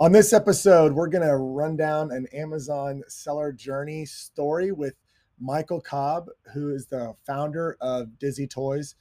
On 0.00 0.12
this 0.12 0.32
episode, 0.32 0.92
we're 0.92 1.08
going 1.08 1.26
to 1.26 1.36
run 1.36 1.76
down 1.76 2.12
an 2.12 2.28
Amazon 2.32 3.02
seller 3.08 3.50
journey 3.50 4.06
story 4.06 4.70
with 4.70 4.94
Michael 5.40 5.80
Cobb, 5.80 6.28
who 6.54 6.72
is 6.72 6.86
the 6.86 7.16
founder 7.26 7.76
of 7.80 8.16
Dizzy 8.16 8.46
Toys. 8.46 8.94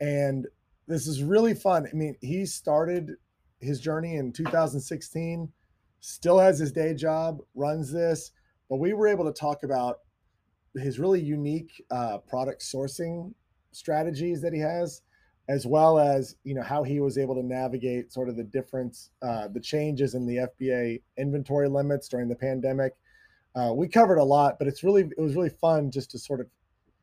And 0.00 0.48
this 0.88 1.06
is 1.06 1.22
really 1.22 1.54
fun. 1.54 1.86
I 1.86 1.94
mean, 1.94 2.16
he 2.20 2.46
started 2.46 3.12
his 3.60 3.78
journey 3.78 4.16
in 4.16 4.32
2016, 4.32 5.52
still 6.00 6.40
has 6.40 6.58
his 6.58 6.72
day 6.72 6.94
job, 6.94 7.38
runs 7.54 7.92
this, 7.92 8.32
but 8.68 8.80
we 8.80 8.92
were 8.92 9.06
able 9.06 9.26
to 9.26 9.32
talk 9.32 9.62
about 9.62 9.98
his 10.74 10.98
really 10.98 11.20
unique 11.20 11.80
uh, 11.92 12.18
product 12.18 12.62
sourcing 12.62 13.34
strategies 13.70 14.42
that 14.42 14.52
he 14.52 14.58
has 14.58 15.02
as 15.50 15.66
well 15.66 15.98
as 15.98 16.36
you 16.44 16.54
know 16.54 16.62
how 16.62 16.84
he 16.84 17.00
was 17.00 17.18
able 17.18 17.34
to 17.34 17.42
navigate 17.42 18.12
sort 18.12 18.28
of 18.28 18.36
the 18.36 18.44
difference 18.44 19.10
uh, 19.20 19.48
the 19.48 19.58
changes 19.58 20.14
in 20.14 20.24
the 20.24 20.48
fba 20.60 21.02
inventory 21.18 21.68
limits 21.68 22.08
during 22.08 22.28
the 22.28 22.36
pandemic. 22.36 22.94
Uh, 23.56 23.72
we 23.74 23.88
covered 23.88 24.18
a 24.18 24.24
lot 24.24 24.58
but 24.60 24.68
it's 24.68 24.84
really 24.84 25.02
it 25.02 25.20
was 25.20 25.34
really 25.34 25.50
fun 25.50 25.90
just 25.90 26.08
to 26.08 26.18
sort 26.18 26.40
of 26.40 26.46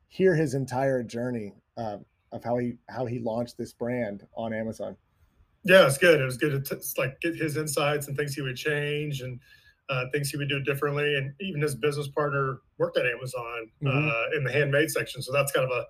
hear 0.07 0.33
his 0.33 0.53
entire 0.53 1.03
journey 1.03 1.53
uh, 1.77 1.97
of 2.31 2.41
how 2.41 2.57
he 2.57 2.75
how 2.89 3.05
he 3.05 3.19
launched 3.19 3.57
this 3.57 3.73
brand 3.73 4.25
on 4.35 4.53
amazon. 4.53 4.95
Yeah 5.65 5.85
it's 5.85 5.97
good. 5.97 6.21
It 6.21 6.25
was 6.25 6.37
good 6.37 6.63
to 6.63 6.75
t- 6.75 6.81
like 6.97 7.19
get 7.19 7.35
his 7.35 7.57
insights 7.57 8.07
and 8.07 8.15
things 8.15 8.33
he 8.33 8.41
would 8.41 8.55
change 8.55 9.19
and 9.19 9.41
uh, 9.89 10.05
things 10.13 10.29
he 10.29 10.37
would 10.37 10.49
do 10.49 10.61
differently. 10.61 11.15
And 11.17 11.33
even 11.41 11.61
his 11.61 11.75
business 11.75 12.07
partner 12.07 12.59
worked 12.77 12.97
at 12.97 13.05
amazon 13.05 13.71
mm-hmm. 13.83 14.07
Uh, 14.07 14.37
in 14.37 14.45
the 14.45 14.51
handmade 14.53 14.89
section. 14.89 15.21
So 15.21 15.33
that's 15.33 15.51
kind 15.51 15.69
of 15.69 15.77
a 15.77 15.85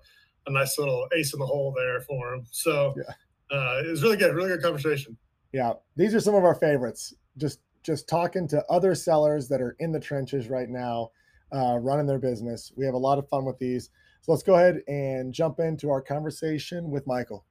a 0.48 0.52
nice 0.52 0.78
little 0.78 1.06
ace 1.16 1.32
in 1.32 1.40
the 1.40 1.46
hole 1.46 1.72
there 1.76 2.00
for 2.00 2.34
him. 2.34 2.46
So 2.50 2.94
yeah. 2.96 3.56
uh, 3.56 3.82
it 3.84 3.90
was 3.90 4.02
really 4.02 4.16
good, 4.16 4.34
really 4.34 4.48
good 4.48 4.62
conversation. 4.62 5.16
Yeah, 5.52 5.74
these 5.96 6.14
are 6.14 6.20
some 6.20 6.34
of 6.34 6.44
our 6.44 6.54
favorites. 6.54 7.14
Just 7.36 7.60
just 7.82 8.08
talking 8.08 8.46
to 8.48 8.64
other 8.68 8.94
sellers 8.94 9.48
that 9.48 9.60
are 9.60 9.76
in 9.78 9.92
the 9.92 10.00
trenches 10.00 10.48
right 10.48 10.68
now, 10.68 11.10
uh, 11.54 11.78
running 11.78 12.06
their 12.06 12.18
business. 12.18 12.72
We 12.76 12.84
have 12.84 12.94
a 12.94 12.98
lot 12.98 13.18
of 13.18 13.28
fun 13.28 13.44
with 13.44 13.58
these. 13.58 13.90
So 14.22 14.32
let's 14.32 14.42
go 14.42 14.56
ahead 14.56 14.82
and 14.88 15.32
jump 15.32 15.60
into 15.60 15.88
our 15.88 16.02
conversation 16.02 16.90
with 16.90 17.06
Michael. 17.06 17.46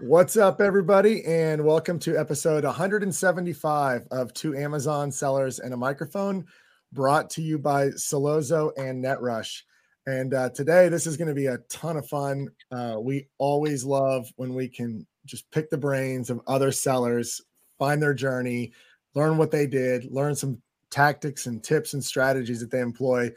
What's 0.00 0.36
up, 0.36 0.60
everybody, 0.60 1.24
and 1.24 1.64
welcome 1.64 1.98
to 2.00 2.16
episode 2.16 2.62
175 2.62 4.06
of 4.12 4.32
Two 4.32 4.56
Amazon 4.56 5.10
Sellers 5.10 5.58
and 5.58 5.74
a 5.74 5.76
Microphone, 5.76 6.46
brought 6.92 7.30
to 7.30 7.42
you 7.42 7.58
by 7.58 7.88
Sellozo 7.88 8.70
and 8.78 9.04
NetRush. 9.04 9.62
And 10.06 10.34
uh, 10.34 10.50
today, 10.50 10.88
this 10.88 11.08
is 11.08 11.16
going 11.16 11.26
to 11.26 11.34
be 11.34 11.46
a 11.46 11.58
ton 11.68 11.96
of 11.96 12.06
fun. 12.06 12.46
Uh, 12.70 12.98
we 13.00 13.26
always 13.38 13.84
love 13.84 14.30
when 14.36 14.54
we 14.54 14.68
can 14.68 15.04
just 15.26 15.50
pick 15.50 15.68
the 15.68 15.76
brains 15.76 16.30
of 16.30 16.42
other 16.46 16.70
sellers, 16.70 17.40
find 17.76 18.00
their 18.00 18.14
journey, 18.14 18.72
learn 19.16 19.36
what 19.36 19.50
they 19.50 19.66
did, 19.66 20.04
learn 20.12 20.36
some 20.36 20.62
tactics 20.92 21.46
and 21.46 21.64
tips 21.64 21.94
and 21.94 22.04
strategies 22.04 22.60
that 22.60 22.70
they 22.70 22.80
employ. 22.80 23.32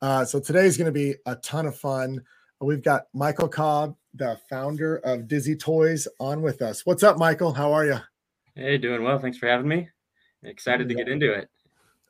Uh, 0.00 0.24
so 0.24 0.40
today 0.40 0.64
is 0.64 0.78
going 0.78 0.86
to 0.86 0.92
be 0.92 1.14
a 1.26 1.36
ton 1.36 1.66
of 1.66 1.76
fun. 1.76 2.22
We've 2.60 2.82
got 2.82 3.08
Michael 3.12 3.48
Cobb, 3.48 3.96
the 4.14 4.38
founder 4.48 4.96
of 4.96 5.28
Dizzy 5.28 5.54
Toys, 5.54 6.08
on 6.18 6.40
with 6.40 6.62
us. 6.62 6.86
What's 6.86 7.02
up, 7.02 7.18
Michael? 7.18 7.52
How 7.52 7.70
are 7.72 7.84
you? 7.84 7.98
Hey, 8.54 8.78
doing 8.78 9.02
well. 9.02 9.18
Thanks 9.18 9.36
for 9.36 9.46
having 9.46 9.68
me. 9.68 9.90
Excited 10.42 10.90
yeah. 10.90 10.96
to 10.96 11.04
get 11.04 11.12
into 11.12 11.32
it. 11.34 11.50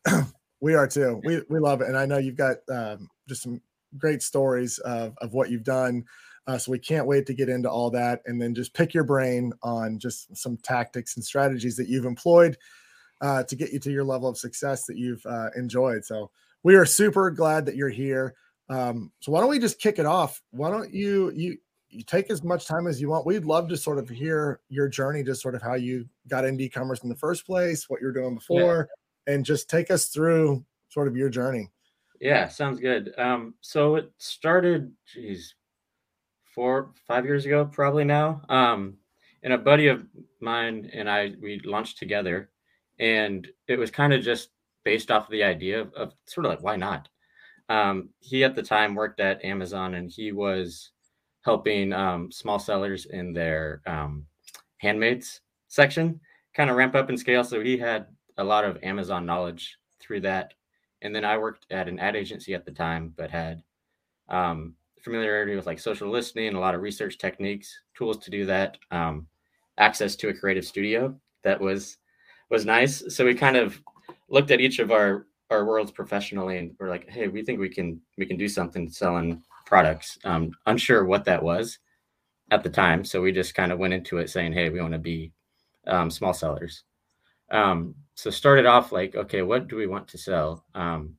we 0.61 0.75
are 0.75 0.87
too. 0.87 1.21
We 1.25 1.43
we 1.51 1.59
love 1.59 1.81
it, 1.81 1.89
and 1.89 1.99
I 1.99 2.07
know 2.07 2.19
you've 2.19 2.37
got 2.37 2.59
um, 2.71 3.11
just 3.29 3.43
some 3.43 3.61
great 3.99 4.23
stories 4.23 4.79
of 4.79 5.17
of 5.21 5.35
what 5.35 5.51
you've 5.51 5.65
done. 5.65 6.05
Uh, 6.47 6.57
so 6.57 6.71
we 6.71 6.79
can't 6.79 7.09
wait 7.09 7.27
to 7.27 7.35
get 7.35 7.49
into 7.49 7.69
all 7.69 7.91
that, 7.91 8.23
and 8.27 8.41
then 8.41 8.55
just 8.55 8.73
pick 8.73 8.95
your 8.95 9.03
brain 9.03 9.53
on 9.65 9.99
just 9.99 10.37
some 10.37 10.57
tactics 10.59 11.17
and 11.17 11.25
strategies 11.25 11.77
that 11.77 11.89
you've 11.89 12.05
employed 12.05 12.57
uh, 13.21 13.43
to 13.43 13.57
get 13.57 13.73
you 13.73 13.81
to 13.81 13.91
your 13.91 14.05
level 14.05 14.29
of 14.29 14.39
success 14.39 14.85
that 14.85 14.97
you've 14.97 15.27
uh, 15.27 15.49
enjoyed. 15.57 16.05
So 16.05 16.31
we 16.63 16.77
are 16.77 16.87
super 16.87 17.33
glad 17.33 17.67
that 17.67 17.75
you're 17.75 17.89
here. 17.89 18.37
Um, 18.69 19.13
so 19.21 19.33
why 19.33 19.41
don't 19.41 19.51
we 19.51 19.59
just 19.59 19.81
kick 19.81 19.99
it 19.99 20.07
off? 20.07 20.43
Why 20.51 20.71
don't 20.71 20.93
you 20.93 21.31
you 21.31 21.59
you 21.89 22.03
take 22.03 22.31
as 22.31 22.43
much 22.43 22.67
time 22.67 22.87
as 22.87 23.01
you 23.01 23.09
want? 23.09 23.27
We'd 23.27 23.45
love 23.45 23.69
to 23.69 23.77
sort 23.77 23.99
of 23.99 24.09
hear 24.09 24.61
your 24.69 24.89
journey, 24.89 25.23
just 25.23 25.43
sort 25.43 25.55
of 25.55 25.63
how 25.63 25.75
you 25.75 26.07
got 26.29 26.45
into 26.45 26.65
e-commerce 26.65 27.03
in 27.03 27.09
the 27.09 27.17
first 27.17 27.47
place, 27.47 27.89
what 27.89 28.01
you're 28.01 28.13
doing 28.13 28.35
before, 28.35 28.89
yeah. 29.27 29.35
and 29.35 29.45
just 29.45 29.71
take 29.71 29.91
us 29.91 30.07
through 30.07 30.65
sort 30.89 31.09
of 31.09 31.17
your 31.17 31.29
journey. 31.29 31.71
Yeah, 32.21 32.49
sounds 32.49 32.81
good. 32.81 33.13
Um, 33.19 33.55
so 33.61 33.97
it 33.97 34.11
started, 34.19 34.93
geez, 35.13 35.55
four, 36.55 36.91
five 37.07 37.25
years 37.25 37.47
ago, 37.47 37.65
probably 37.65 38.05
now. 38.05 38.43
Um, 38.49 38.97
and 39.43 39.53
a 39.53 39.59
buddy 39.59 39.89
of 39.89 40.05
mine 40.41 40.91
and 40.93 41.09
I, 41.09 41.35
we 41.41 41.61
launched 41.65 41.99
together, 41.99 42.51
and 42.99 43.47
it 43.69 43.79
was 43.79 43.91
kind 43.91 44.13
of 44.13 44.23
just 44.23 44.51
based 44.85 45.11
off 45.11 45.27
of 45.27 45.31
the 45.31 45.45
idea 45.45 45.81
of, 45.81 45.93
of 45.95 46.15
sort 46.27 46.47
of 46.47 46.51
like, 46.51 46.63
why 46.63 46.77
not? 46.77 47.09
Um, 47.69 48.11
he 48.21 48.45
at 48.45 48.55
the 48.55 48.63
time 48.63 48.95
worked 48.95 49.21
at 49.21 49.45
Amazon 49.45 49.95
and 49.95 50.11
he 50.11 50.33
was 50.33 50.91
helping 51.43 51.93
um, 51.93 52.31
small 52.31 52.59
sellers 52.59 53.07
in 53.07 53.33
their 53.33 53.83
um, 53.87 54.27
handmade 54.79 55.25
section 55.69 56.21
kind 56.55 56.71
of 56.71 56.77
ramp 56.77 56.95
up 56.95 57.09
and 57.09 57.19
scale. 57.19 57.45
So 57.45 57.61
he 57.61 57.77
had 57.77 58.07
a 58.39 58.45
lot 58.45 58.65
of 58.65 58.79
Amazon 58.83 59.27
knowledge 59.27 59.77
through 60.01 60.21
that. 60.23 60.55
And 61.03 61.15
then 61.15 61.25
I 61.25 61.37
worked 61.37 61.67
at 61.71 61.89
an 61.89 61.99
ad 61.99 62.17
agency 62.17 62.55
at 62.55 62.65
the 62.65 62.71
time, 62.71 63.13
but 63.17 63.31
had 63.31 63.63
um, 64.29 64.75
familiarity 65.03 65.55
with 65.55 65.67
like 65.67 65.79
social 65.79 66.09
listening, 66.09 66.55
a 66.55 66.61
lot 66.61 66.75
of 66.75 66.81
research 66.81 67.19
techniques, 67.19 67.79
tools 67.95 68.19
to 68.19 68.31
do 68.31 68.47
that, 68.47 68.79
um, 68.91 69.27
access 69.79 70.17
to 70.17 70.31
a 70.31 70.35
creative 70.35 70.65
studio 70.65 71.15
that 71.45 71.61
was 71.61 71.99
was 72.51 72.65
nice. 72.65 73.03
So 73.15 73.25
we 73.25 73.35
kind 73.35 73.57
of 73.57 73.81
looked 74.29 74.51
at 74.51 74.61
each 74.61 74.79
of 74.79 74.91
our 74.91 75.27
our 75.51 75.65
worlds 75.65 75.91
professionally 75.91 76.59
and 76.59 76.75
we're 76.79 76.89
like 76.89 77.09
hey 77.09 77.29
we 77.29 77.43
think 77.43 77.61
we 77.61 77.69
can 77.69 78.01
we 78.19 78.27
can 78.27 78.37
do 78.37 78.49
something 78.49 78.89
selling 78.89 79.43
products. 79.65 80.19
Um 80.25 80.51
unsure 80.67 81.05
what 81.05 81.25
that 81.25 81.43
was 81.43 81.79
at 82.51 82.63
the 82.63 82.71
time 82.71 83.05
so 83.05 83.21
we 83.21 83.33
just 83.33 83.55
kind 83.55 83.73
of 83.73 83.79
went 83.79 83.95
into 83.95 84.19
it 84.19 84.31
saying 84.31 84.53
hey 84.53 84.71
we 84.71 84.81
want 84.81 84.93
to 84.93 84.99
be 84.99 85.33
um, 85.87 86.11
small 86.11 86.33
sellers. 86.33 86.85
Um 87.51 87.95
so 88.15 88.31
started 88.31 88.67
off 88.67 88.93
like 88.93 89.15
okay 89.15 89.43
what 89.43 89.69
do 89.69 89.77
we 89.77 89.87
want 89.87 90.09
to 90.09 90.19
sell? 90.19 90.65
Um 90.75 91.15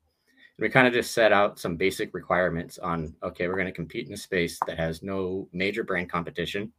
we 0.60 0.70
kind 0.70 0.88
of 0.88 0.94
just 0.94 1.14
set 1.14 1.32
out 1.32 1.60
some 1.60 1.78
basic 1.78 2.14
requirements 2.14 2.78
on 2.80 3.16
okay 3.24 3.48
we're 3.48 3.56
going 3.56 3.66
to 3.68 3.72
compete 3.72 4.08
in 4.08 4.14
a 4.14 4.18
space 4.18 4.60
that 4.68 4.78
has 4.78 5.04
no 5.04 5.48
major 5.54 5.84
brand 5.84 6.12
competition. 6.12 6.72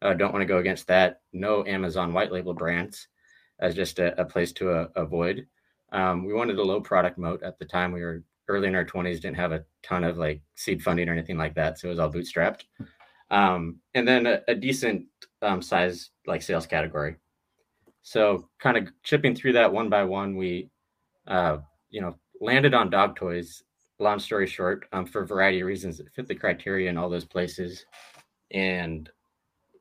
Uh, 0.00 0.14
don't 0.14 0.32
want 0.32 0.42
to 0.42 0.46
go 0.46 0.58
against 0.58 0.86
that. 0.86 1.22
No 1.32 1.66
amazon 1.66 2.12
white 2.12 2.30
label 2.30 2.54
brands 2.54 3.08
as 3.58 3.74
just 3.74 3.98
a, 3.98 4.20
a 4.20 4.24
place 4.24 4.52
to 4.52 4.70
uh, 4.70 4.88
avoid 4.94 5.44
um, 5.92 6.24
we 6.24 6.32
wanted 6.32 6.58
a 6.58 6.62
low 6.62 6.80
product 6.80 7.18
moat 7.18 7.42
at 7.42 7.58
the 7.58 7.64
time. 7.64 7.92
We 7.92 8.02
were 8.02 8.22
early 8.48 8.68
in 8.68 8.74
our 8.74 8.84
20s, 8.84 9.20
didn't 9.20 9.36
have 9.36 9.52
a 9.52 9.64
ton 9.82 10.04
of 10.04 10.18
like 10.18 10.40
seed 10.54 10.82
funding 10.82 11.08
or 11.08 11.12
anything 11.12 11.36
like 11.38 11.54
that. 11.54 11.78
So 11.78 11.88
it 11.88 11.90
was 11.90 11.98
all 11.98 12.12
bootstrapped. 12.12 12.62
Um, 13.30 13.76
and 13.94 14.08
then 14.08 14.26
a, 14.26 14.40
a 14.48 14.54
decent 14.54 15.06
um, 15.42 15.60
size 15.60 16.10
like 16.26 16.42
sales 16.42 16.66
category. 16.66 17.16
So 18.02 18.48
kind 18.58 18.76
of 18.76 18.88
chipping 19.02 19.34
through 19.34 19.52
that 19.54 19.72
one 19.72 19.88
by 19.88 20.04
one, 20.04 20.36
we, 20.36 20.70
uh, 21.26 21.58
you 21.90 22.00
know, 22.00 22.16
landed 22.40 22.74
on 22.74 22.90
dog 22.90 23.16
toys. 23.16 23.62
Long 24.00 24.20
story 24.20 24.46
short, 24.46 24.86
um, 24.92 25.06
for 25.06 25.22
a 25.22 25.26
variety 25.26 25.60
of 25.60 25.66
reasons, 25.66 25.98
it 25.98 26.06
fit 26.14 26.28
the 26.28 26.34
criteria 26.34 26.88
in 26.88 26.96
all 26.96 27.10
those 27.10 27.24
places. 27.24 27.84
And 28.52 29.10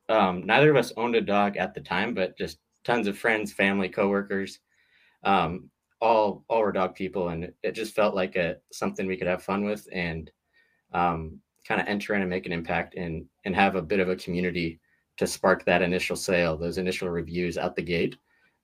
um, 0.09 0.43
neither 0.43 0.71
of 0.71 0.75
us 0.75 0.91
owned 0.97 1.15
a 1.15 1.21
dog 1.21 1.55
at 1.55 1.75
the 1.75 1.81
time, 1.81 2.15
but 2.15 2.35
just 2.35 2.57
tons 2.83 3.05
of 3.05 3.17
friends, 3.17 3.53
family, 3.53 3.89
coworkers. 3.89 4.59
Um, 5.23 5.69
all 6.01 6.43
all 6.49 6.61
were 6.61 6.71
dog 6.71 6.95
people, 6.95 7.29
and 7.29 7.51
it 7.63 7.71
just 7.71 7.95
felt 7.95 8.15
like 8.15 8.35
a 8.35 8.57
something 8.71 9.07
we 9.07 9.17
could 9.17 9.27
have 9.27 9.43
fun 9.43 9.63
with 9.63 9.87
and 9.91 10.31
um, 10.93 11.39
kind 11.67 11.81
of 11.81 11.87
enter 11.87 12.13
in 12.13 12.21
and 12.21 12.29
make 12.29 12.45
an 12.45 12.51
impact 12.51 12.95
and 12.95 13.25
and 13.45 13.55
have 13.55 13.75
a 13.75 13.81
bit 13.81 13.99
of 13.99 14.09
a 14.09 14.15
community 14.15 14.79
to 15.17 15.27
spark 15.27 15.65
that 15.65 15.81
initial 15.81 16.15
sale, 16.15 16.57
those 16.57 16.77
initial 16.77 17.09
reviews 17.09 17.57
out 17.57 17.75
the 17.75 17.81
gate, 17.81 18.15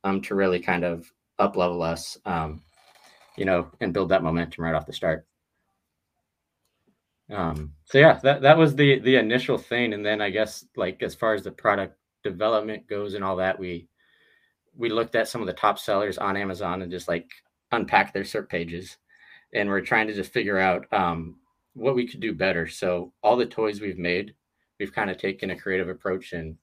um, 0.04 0.22
to 0.22 0.36
really 0.36 0.60
kind 0.60 0.84
of 0.84 1.12
up 1.40 1.56
level 1.58 1.82
us, 1.82 2.18
um, 2.26 2.62
you 3.38 3.46
know, 3.46 3.72
and 3.82 3.94
build 3.94 4.10
that 4.10 4.24
momentum 4.24 4.64
right 4.64 4.76
off 4.76 4.86
the 4.86 4.94
start. 4.94 5.26
Um, 7.32 7.74
so 7.86 7.98
yeah, 7.98 8.20
that 8.24 8.42
that 8.42 8.58
was 8.58 8.76
the 8.76 9.00
the 9.00 9.16
initial 9.16 9.58
thing, 9.58 9.94
and 9.94 10.06
then 10.06 10.22
I 10.22 10.30
guess 10.30 10.66
like 10.76 11.02
as 11.02 11.16
far 11.16 11.34
as 11.34 11.44
the 11.44 11.52
product 11.52 11.98
development 12.24 12.88
goes 12.88 13.16
and 13.16 13.24
all 13.24 13.36
that, 13.38 13.60
we 13.60 13.88
we 14.78 14.90
looked 14.90 15.16
at 15.16 15.28
some 15.28 15.42
of 15.42 15.48
the 15.48 15.54
top 15.54 15.80
sellers 15.80 16.18
on 16.18 16.38
Amazon 16.38 16.82
and 16.82 16.92
just 16.92 17.08
like 17.08 17.30
unpack 17.72 18.14
their 18.14 18.24
SERP 18.24 18.50
pages, 18.50 18.98
and 19.54 19.70
we're 19.70 19.82
trying 19.82 20.08
to 20.08 20.14
just 20.14 20.34
figure 20.34 20.58
out 20.58 20.86
um, 20.92 21.38
what 21.74 21.96
we 21.96 22.08
could 22.08 22.20
do 22.20 22.34
better. 22.34 22.68
So 22.68 23.14
all 23.22 23.36
the 23.36 23.46
toys 23.46 23.82
we've 23.82 23.98
made, 23.98 24.34
we've 24.80 24.94
kind 24.94 25.10
of 25.10 25.18
taken 25.18 25.52
a 25.52 25.60
creative 25.60 25.90
approach 25.90 26.34
and 26.34 26.58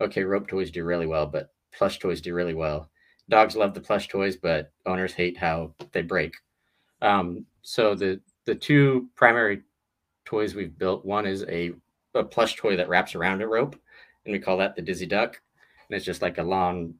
okay, 0.00 0.24
rope 0.24 0.46
toys 0.46 0.70
do 0.70 0.84
really 0.84 1.06
well, 1.06 1.26
but 1.26 1.50
plush 1.72 1.98
toys 1.98 2.20
do 2.20 2.34
really 2.34 2.54
well. 2.54 2.90
Dogs 3.28 3.56
love 3.56 3.74
the 3.74 3.80
plush 3.80 4.08
toys, 4.08 4.36
but 4.36 4.72
owners 4.84 5.12
hate 5.12 5.36
how 5.36 5.74
they 5.92 6.02
break. 6.02 6.34
Um, 7.02 7.46
so 7.62 7.94
the 7.94 8.20
the 8.44 8.54
two 8.54 9.08
primary 9.16 9.62
toys 10.24 10.54
we've 10.54 10.78
built. 10.78 11.04
One 11.04 11.26
is 11.26 11.44
a, 11.48 11.72
a 12.14 12.24
plush 12.24 12.56
toy 12.56 12.76
that 12.76 12.88
wraps 12.88 13.14
around 13.14 13.42
a 13.42 13.46
rope, 13.46 13.76
and 14.24 14.32
we 14.32 14.38
call 14.38 14.58
that 14.58 14.76
the 14.76 14.82
Dizzy 14.82 15.06
Duck. 15.06 15.40
And 15.88 15.96
it's 15.96 16.04
just 16.04 16.22
like 16.22 16.38
a 16.38 16.42
long, 16.42 16.94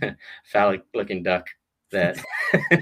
phallic 0.44 0.82
looking 0.94 1.22
duck 1.22 1.46
that 1.90 2.18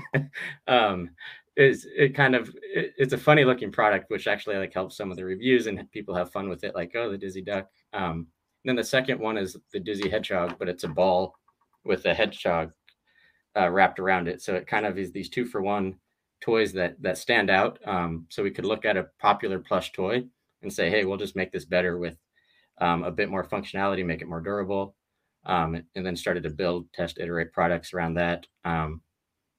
um, 0.67 1.11
is 1.57 1.87
it 1.97 2.15
kind 2.15 2.35
of 2.35 2.49
it, 2.63 2.93
it's 2.97 3.13
a 3.13 3.19
funny 3.19 3.45
looking 3.45 3.71
product, 3.71 4.11
which 4.11 4.27
actually 4.27 4.57
like 4.57 4.73
helps 4.73 4.97
some 4.97 5.11
of 5.11 5.17
the 5.17 5.25
reviews 5.25 5.67
and 5.67 5.91
people 5.93 6.15
have 6.15 6.33
fun 6.33 6.49
with 6.49 6.65
it. 6.65 6.75
Like, 6.75 6.93
oh, 6.97 7.11
the 7.11 7.19
Dizzy 7.19 7.43
Duck. 7.43 7.69
Um, 7.93 8.27
then 8.65 8.77
the 8.77 8.85
second 8.85 9.21
one 9.21 9.37
is 9.37 9.57
the 9.73 9.81
Dizzy 9.81 10.09
Hedgehog, 10.09 10.57
but 10.59 10.69
it's 10.69 10.85
a 10.85 10.89
ball 10.89 11.35
with 11.85 12.07
a 12.07 12.15
hedgehog 12.15 12.73
uh, 13.57 13.69
wrapped 13.69 13.99
around 13.99 14.29
it. 14.29 14.41
So 14.41 14.55
it 14.55 14.67
kind 14.67 14.87
of 14.87 14.99
is 14.99 15.13
these 15.13 15.29
two 15.29 15.45
for 15.45 15.61
one 15.61 15.97
toys 16.41 16.73
that 16.73 17.01
that 17.03 17.19
stand 17.19 17.51
out. 17.51 17.79
Um, 17.87 18.27
so 18.31 18.43
we 18.43 18.51
could 18.51 18.65
look 18.65 18.85
at 18.85 18.97
a 18.97 19.09
popular 19.19 19.59
plush 19.59 19.93
toy 19.93 20.25
and 20.63 20.73
say, 20.73 20.91
hey, 20.91 21.05
we'll 21.05 21.19
just 21.19 21.37
make 21.37 21.53
this 21.53 21.65
better 21.65 21.99
with 21.99 22.17
um, 22.81 23.03
a 23.05 23.11
bit 23.11 23.31
more 23.31 23.45
functionality, 23.45 24.05
make 24.05 24.23
it 24.23 24.29
more 24.29 24.41
durable, 24.41 24.95
um, 25.47 25.83
and 25.95 26.07
then 26.07 26.17
started 26.17 26.43
to 26.45 26.51
build, 26.51 26.93
test, 26.93 27.19
iterate 27.19 27.53
products 27.53 27.93
around 27.93 28.15
that. 28.15 28.47
Um, 28.65 29.01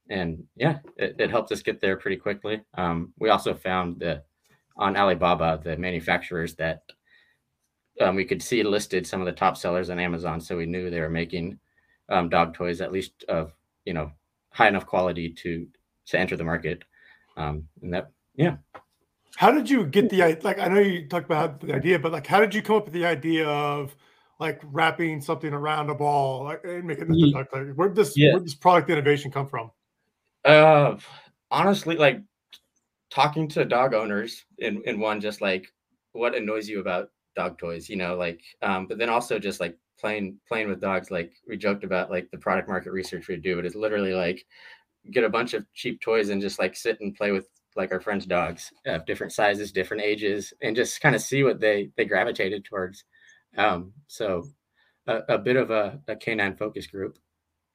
and 0.10 0.44
yeah, 0.56 0.80
it, 0.98 1.16
it, 1.20 1.30
helped 1.30 1.52
us 1.52 1.62
get 1.62 1.80
there 1.80 1.98
pretty 1.98 2.18
quickly. 2.18 2.62
Um, 2.76 3.14
we 3.20 3.30
also 3.30 3.54
found 3.54 4.00
that 4.00 4.26
on 4.76 4.98
Alibaba, 4.98 5.60
the 5.64 5.78
manufacturers 5.78 6.56
that 6.56 6.84
um, 8.02 8.16
we 8.16 8.26
could 8.26 8.42
see 8.42 8.64
listed 8.64 9.08
some 9.08 9.22
of 9.22 9.26
the 9.26 9.32
top 9.32 9.56
sellers 9.56 9.90
on 9.90 10.00
Amazon, 10.00 10.42
so 10.42 10.58
we 10.58 10.66
knew 10.66 10.90
they 10.90 11.00
were 11.00 11.10
making 11.10 11.60
dog 12.30 12.54
toys 12.54 12.82
at 12.82 12.92
least 12.92 13.24
of 13.28 13.54
you 13.86 13.94
know 13.94 14.12
high 14.50 14.68
enough 14.68 14.86
quality 14.86 15.30
to 15.30 15.68
to 16.08 16.20
enter 16.20 16.36
the 16.36 16.44
market. 16.44 16.84
Um, 17.38 17.68
and 17.82 17.94
that, 17.94 18.12
yeah. 18.36 18.58
How 19.36 19.52
did 19.52 19.70
you 19.70 19.86
get 19.86 20.10
the 20.10 20.40
like? 20.44 20.60
I 20.60 20.68
know 20.68 20.80
you 20.80 21.08
talked 21.08 21.26
about 21.26 21.60
the 21.60 21.74
idea, 21.74 21.98
but 21.98 22.12
like, 22.12 22.28
how 22.28 22.40
did 22.40 22.54
you 22.54 22.62
come 22.62 22.78
up 22.78 22.86
with 22.86 22.94
the 22.94 23.06
idea 23.06 23.48
of 23.48 23.96
like 24.40 24.62
wrapping 24.64 25.22
something 25.22 25.54
around 25.54 25.90
a 25.90 25.96
ball 25.96 26.46
like, 26.46 26.64
and 26.64 26.86
making 26.86 27.08
it 27.10 27.36
like, 27.36 27.76
where 27.76 27.90
this 27.90 28.18
yeah. 28.18 28.34
where 28.34 28.42
this 28.42 28.56
product 28.56 28.90
innovation 28.90 29.32
come 29.32 29.48
from? 29.48 29.72
Uh, 30.44 30.98
honestly, 31.52 31.96
like 31.96 32.22
talking 33.10 33.48
to 33.48 33.66
dog 33.66 33.94
owners 33.94 34.46
in 34.58 34.82
in 34.86 35.00
one, 35.00 35.22
just 35.22 35.42
like 35.42 35.68
what 36.14 36.36
annoys 36.36 36.68
you 36.68 36.80
about 36.80 37.10
dog 37.36 37.58
toys, 37.58 37.90
you 37.90 37.96
know, 37.96 38.16
like, 38.16 38.42
um, 38.62 38.88
but 38.88 38.98
then 38.98 39.10
also 39.10 39.40
just 39.40 39.60
like 39.60 39.78
playing 40.00 40.38
playing 40.48 40.68
with 40.68 40.82
dogs. 40.82 41.12
Like 41.12 41.34
we 41.48 41.58
joked 41.58 41.84
about, 41.84 42.12
like 42.12 42.30
the 42.32 42.38
product 42.38 42.68
market 42.68 42.92
research 42.92 43.28
we 43.28 43.38
do, 43.38 43.56
but 43.56 43.66
it's 43.66 43.76
literally 43.76 44.14
like 44.14 44.46
get 45.12 45.24
a 45.24 45.30
bunch 45.30 45.54
of 45.54 45.66
cheap 45.74 46.02
toys 46.02 46.30
and 46.30 46.42
just 46.42 46.60
like 46.60 46.76
sit 46.76 47.00
and 47.02 47.16
play 47.16 47.32
with 47.32 47.48
like 47.76 47.92
our 47.92 48.00
friends' 48.00 48.26
dogs 48.26 48.72
of 48.86 49.06
different 49.06 49.34
sizes, 49.34 49.72
different 49.72 50.04
ages, 50.04 50.54
and 50.62 50.76
just 50.76 51.02
kind 51.02 51.16
of 51.16 51.22
see 51.22 51.44
what 51.44 51.60
they 51.60 51.90
they 51.98 52.06
gravitated 52.06 52.66
towards. 52.66 53.04
Um, 53.58 53.94
so 54.08 54.48
a, 55.08 55.20
a, 55.30 55.38
bit 55.38 55.56
of 55.56 55.72
a, 55.72 56.00
a 56.08 56.16
canine 56.16 56.56
focus 56.56 56.88
group 56.88 57.18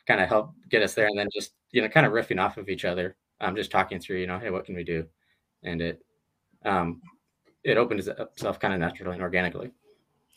kind 0.06 0.20
of 0.20 0.28
helped 0.28 0.68
get 0.68 0.82
us 0.82 0.94
there, 0.94 1.06
and 1.06 1.18
then 1.18 1.28
just 1.32 1.52
you 1.70 1.82
know 1.82 1.88
kind 1.88 2.06
of 2.06 2.12
riffing 2.12 2.40
off 2.40 2.56
of 2.56 2.68
each 2.68 2.84
other. 2.84 3.16
I'm 3.40 3.50
um, 3.50 3.56
just 3.56 3.70
talking 3.70 4.00
through, 4.00 4.18
you 4.18 4.26
know, 4.26 4.38
hey, 4.38 4.50
what 4.50 4.64
can 4.64 4.74
we 4.74 4.82
do? 4.82 5.06
And 5.62 5.80
it 5.80 6.04
um, 6.64 7.00
it 7.64 7.76
opened 7.76 8.00
itself 8.00 8.58
kind 8.58 8.74
of 8.74 8.80
naturally 8.80 9.14
and 9.14 9.22
organically. 9.22 9.70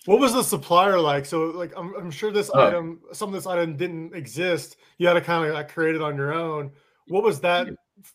What 0.05 0.19
was 0.19 0.33
the 0.33 0.43
supplier 0.43 0.99
like? 0.99 1.25
So, 1.25 1.45
like, 1.45 1.73
I'm, 1.77 1.93
I'm 1.95 2.11
sure 2.11 2.31
this 2.31 2.49
oh. 2.53 2.67
item, 2.67 3.01
some 3.13 3.29
of 3.29 3.33
this 3.33 3.45
item 3.45 3.77
didn't 3.77 4.15
exist. 4.15 4.77
You 4.97 5.07
had 5.07 5.13
to 5.13 5.21
kind 5.21 5.47
of 5.47 5.53
like 5.53 5.71
create 5.71 5.95
it 5.95 6.01
on 6.01 6.15
your 6.15 6.33
own. 6.33 6.71
What 7.07 7.23
was 7.23 7.39
that 7.41 7.67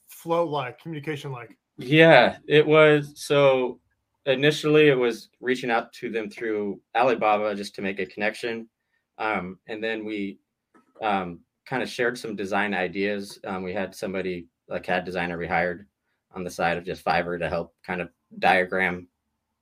flow 0.08 0.46
like? 0.46 0.81
Communication 0.81 1.31
like? 1.31 1.56
Yeah, 1.78 2.38
it 2.49 2.67
was. 2.67 3.12
So 3.14 3.78
initially, 4.26 4.88
it 4.88 4.99
was 4.99 5.31
reaching 5.40 5.70
out 5.70 5.93
to 5.94 6.11
them 6.11 6.28
through 6.28 6.81
Alibaba 6.94 7.55
just 7.55 7.75
to 7.76 7.82
make 7.82 7.99
a 7.99 8.06
connection, 8.06 8.69
um, 9.19 9.58
and 9.67 9.82
then 9.82 10.05
we 10.05 10.38
um, 11.02 11.40
kind 11.64 11.82
of 11.82 11.88
shared 11.88 12.19
some 12.19 12.37
design 12.37 12.75
ideas. 12.75 13.38
Um, 13.46 13.62
we 13.62 13.73
had 13.73 13.94
somebody, 13.94 14.46
a 14.69 14.78
CAD 14.78 15.05
designer, 15.05 15.38
we 15.38 15.46
hired 15.46 15.87
on 16.34 16.44
the 16.44 16.50
side 16.50 16.76
of 16.76 16.84
just 16.84 17.05
Fiverr 17.05 17.38
to 17.38 17.49
help 17.49 17.75
kind 17.84 18.00
of 18.00 18.11
diagram 18.38 19.08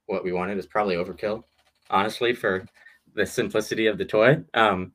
what 0.06 0.24
we 0.24 0.32
wanted. 0.32 0.58
It's 0.58 0.66
probably 0.66 0.96
overkill 0.96 1.44
honestly, 1.90 2.34
for 2.34 2.66
the 3.14 3.26
simplicity 3.26 3.86
of 3.86 3.98
the 3.98 4.04
toy. 4.04 4.42
Um, 4.54 4.92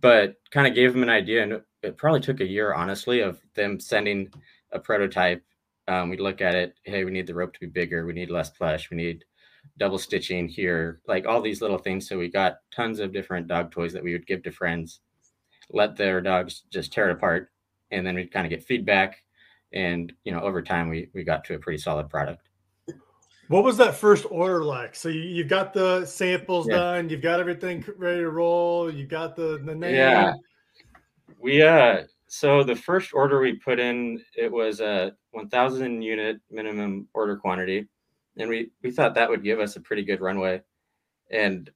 but 0.00 0.36
kind 0.50 0.66
of 0.66 0.74
gave 0.74 0.92
them 0.92 1.02
an 1.02 1.10
idea, 1.10 1.42
and 1.42 1.60
it 1.82 1.96
probably 1.96 2.20
took 2.20 2.40
a 2.40 2.46
year, 2.46 2.74
honestly, 2.74 3.20
of 3.20 3.40
them 3.54 3.78
sending 3.78 4.30
a 4.72 4.78
prototype. 4.78 5.42
Um, 5.88 6.10
we'd 6.10 6.20
look 6.20 6.40
at 6.40 6.54
it. 6.54 6.74
Hey, 6.84 7.04
we 7.04 7.10
need 7.10 7.26
the 7.26 7.34
rope 7.34 7.52
to 7.54 7.60
be 7.60 7.66
bigger. 7.66 8.06
We 8.06 8.12
need 8.12 8.30
less 8.30 8.50
plush. 8.50 8.90
We 8.90 8.96
need 8.96 9.24
double 9.78 9.98
stitching 9.98 10.48
here, 10.48 11.00
like 11.06 11.26
all 11.26 11.40
these 11.40 11.60
little 11.60 11.78
things. 11.78 12.08
So 12.08 12.18
we 12.18 12.28
got 12.28 12.58
tons 12.74 13.00
of 13.00 13.12
different 13.12 13.48
dog 13.48 13.70
toys 13.70 13.92
that 13.92 14.02
we 14.02 14.12
would 14.12 14.26
give 14.26 14.42
to 14.44 14.52
friends, 14.52 15.00
let 15.70 15.96
their 15.96 16.20
dogs 16.20 16.62
just 16.70 16.92
tear 16.92 17.08
it 17.08 17.12
apart, 17.12 17.50
and 17.90 18.06
then 18.06 18.14
we'd 18.14 18.32
kind 18.32 18.46
of 18.46 18.50
get 18.50 18.64
feedback. 18.64 19.22
And 19.72 20.12
you 20.24 20.32
know, 20.32 20.40
over 20.40 20.62
time, 20.62 20.88
we 20.88 21.08
we 21.14 21.24
got 21.24 21.44
to 21.46 21.54
a 21.54 21.58
pretty 21.58 21.78
solid 21.78 22.08
product. 22.08 22.48
What 23.48 23.64
was 23.64 23.76
that 23.76 23.94
first 23.94 24.26
order 24.30 24.64
like? 24.64 24.94
So 24.94 25.10
you, 25.10 25.42
have 25.42 25.50
got 25.50 25.74
the 25.74 26.06
samples 26.06 26.66
yeah. 26.66 26.76
done, 26.76 27.10
you've 27.10 27.20
got 27.20 27.40
everything 27.40 27.84
ready 27.98 28.20
to 28.20 28.30
roll, 28.30 28.90
you 28.90 29.06
got 29.06 29.36
the, 29.36 29.60
the 29.62 29.74
name. 29.74 29.94
Yeah. 29.94 30.32
We 31.38 31.60
uh 31.60 32.04
so 32.26 32.62
the 32.64 32.74
first 32.74 33.12
order 33.12 33.40
we 33.40 33.54
put 33.54 33.78
in 33.78 34.22
it 34.36 34.50
was 34.50 34.80
a 34.80 35.12
1000 35.32 36.02
unit 36.02 36.38
minimum 36.50 37.08
order 37.14 37.36
quantity 37.36 37.86
and 38.36 38.48
we 38.48 38.70
we 38.82 38.90
thought 38.90 39.14
that 39.14 39.28
would 39.28 39.44
give 39.44 39.60
us 39.60 39.76
a 39.76 39.80
pretty 39.80 40.02
good 40.02 40.20
runway 40.20 40.60
and 41.30 41.70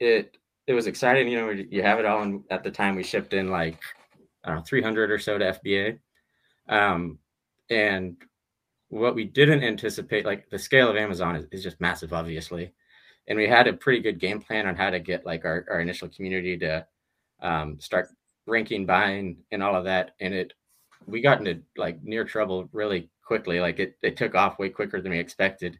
it 0.00 0.36
it 0.66 0.74
was 0.74 0.86
exciting 0.86 1.28
you 1.28 1.38
know 1.38 1.50
you 1.50 1.82
have 1.82 1.98
it 1.98 2.06
all 2.06 2.22
and 2.22 2.44
at 2.50 2.62
the 2.64 2.70
time 2.70 2.94
we 2.94 3.02
shipped 3.02 3.34
in 3.34 3.50
like 3.50 3.80
I 4.44 4.48
don't 4.48 4.58
know 4.58 4.64
300 4.64 5.10
or 5.10 5.18
so 5.18 5.38
to 5.38 5.58
FBA 5.64 5.98
um 6.68 7.18
and 7.70 8.16
what 8.94 9.14
we 9.14 9.24
didn't 9.24 9.64
anticipate, 9.64 10.24
like 10.24 10.48
the 10.50 10.58
scale 10.58 10.88
of 10.88 10.96
Amazon 10.96 11.34
is, 11.34 11.46
is 11.50 11.62
just 11.62 11.80
massive, 11.80 12.12
obviously. 12.12 12.72
And 13.26 13.36
we 13.36 13.48
had 13.48 13.66
a 13.66 13.72
pretty 13.72 14.00
good 14.00 14.20
game 14.20 14.40
plan 14.40 14.68
on 14.68 14.76
how 14.76 14.90
to 14.90 15.00
get 15.00 15.26
like 15.26 15.44
our, 15.44 15.64
our 15.68 15.80
initial 15.80 16.08
community 16.08 16.56
to 16.58 16.86
um, 17.42 17.80
start 17.80 18.08
ranking, 18.46 18.86
buying, 18.86 19.38
and 19.50 19.62
all 19.62 19.76
of 19.76 19.84
that. 19.84 20.12
And 20.20 20.34
it, 20.34 20.52
we 21.06 21.20
got 21.20 21.38
into 21.38 21.62
like 21.76 22.02
near 22.02 22.24
trouble 22.24 22.68
really 22.72 23.10
quickly. 23.24 23.60
Like 23.60 23.78
it, 23.78 23.96
it 24.02 24.16
took 24.16 24.34
off 24.34 24.58
way 24.58 24.68
quicker 24.68 25.00
than 25.00 25.12
we 25.12 25.18
expected. 25.18 25.78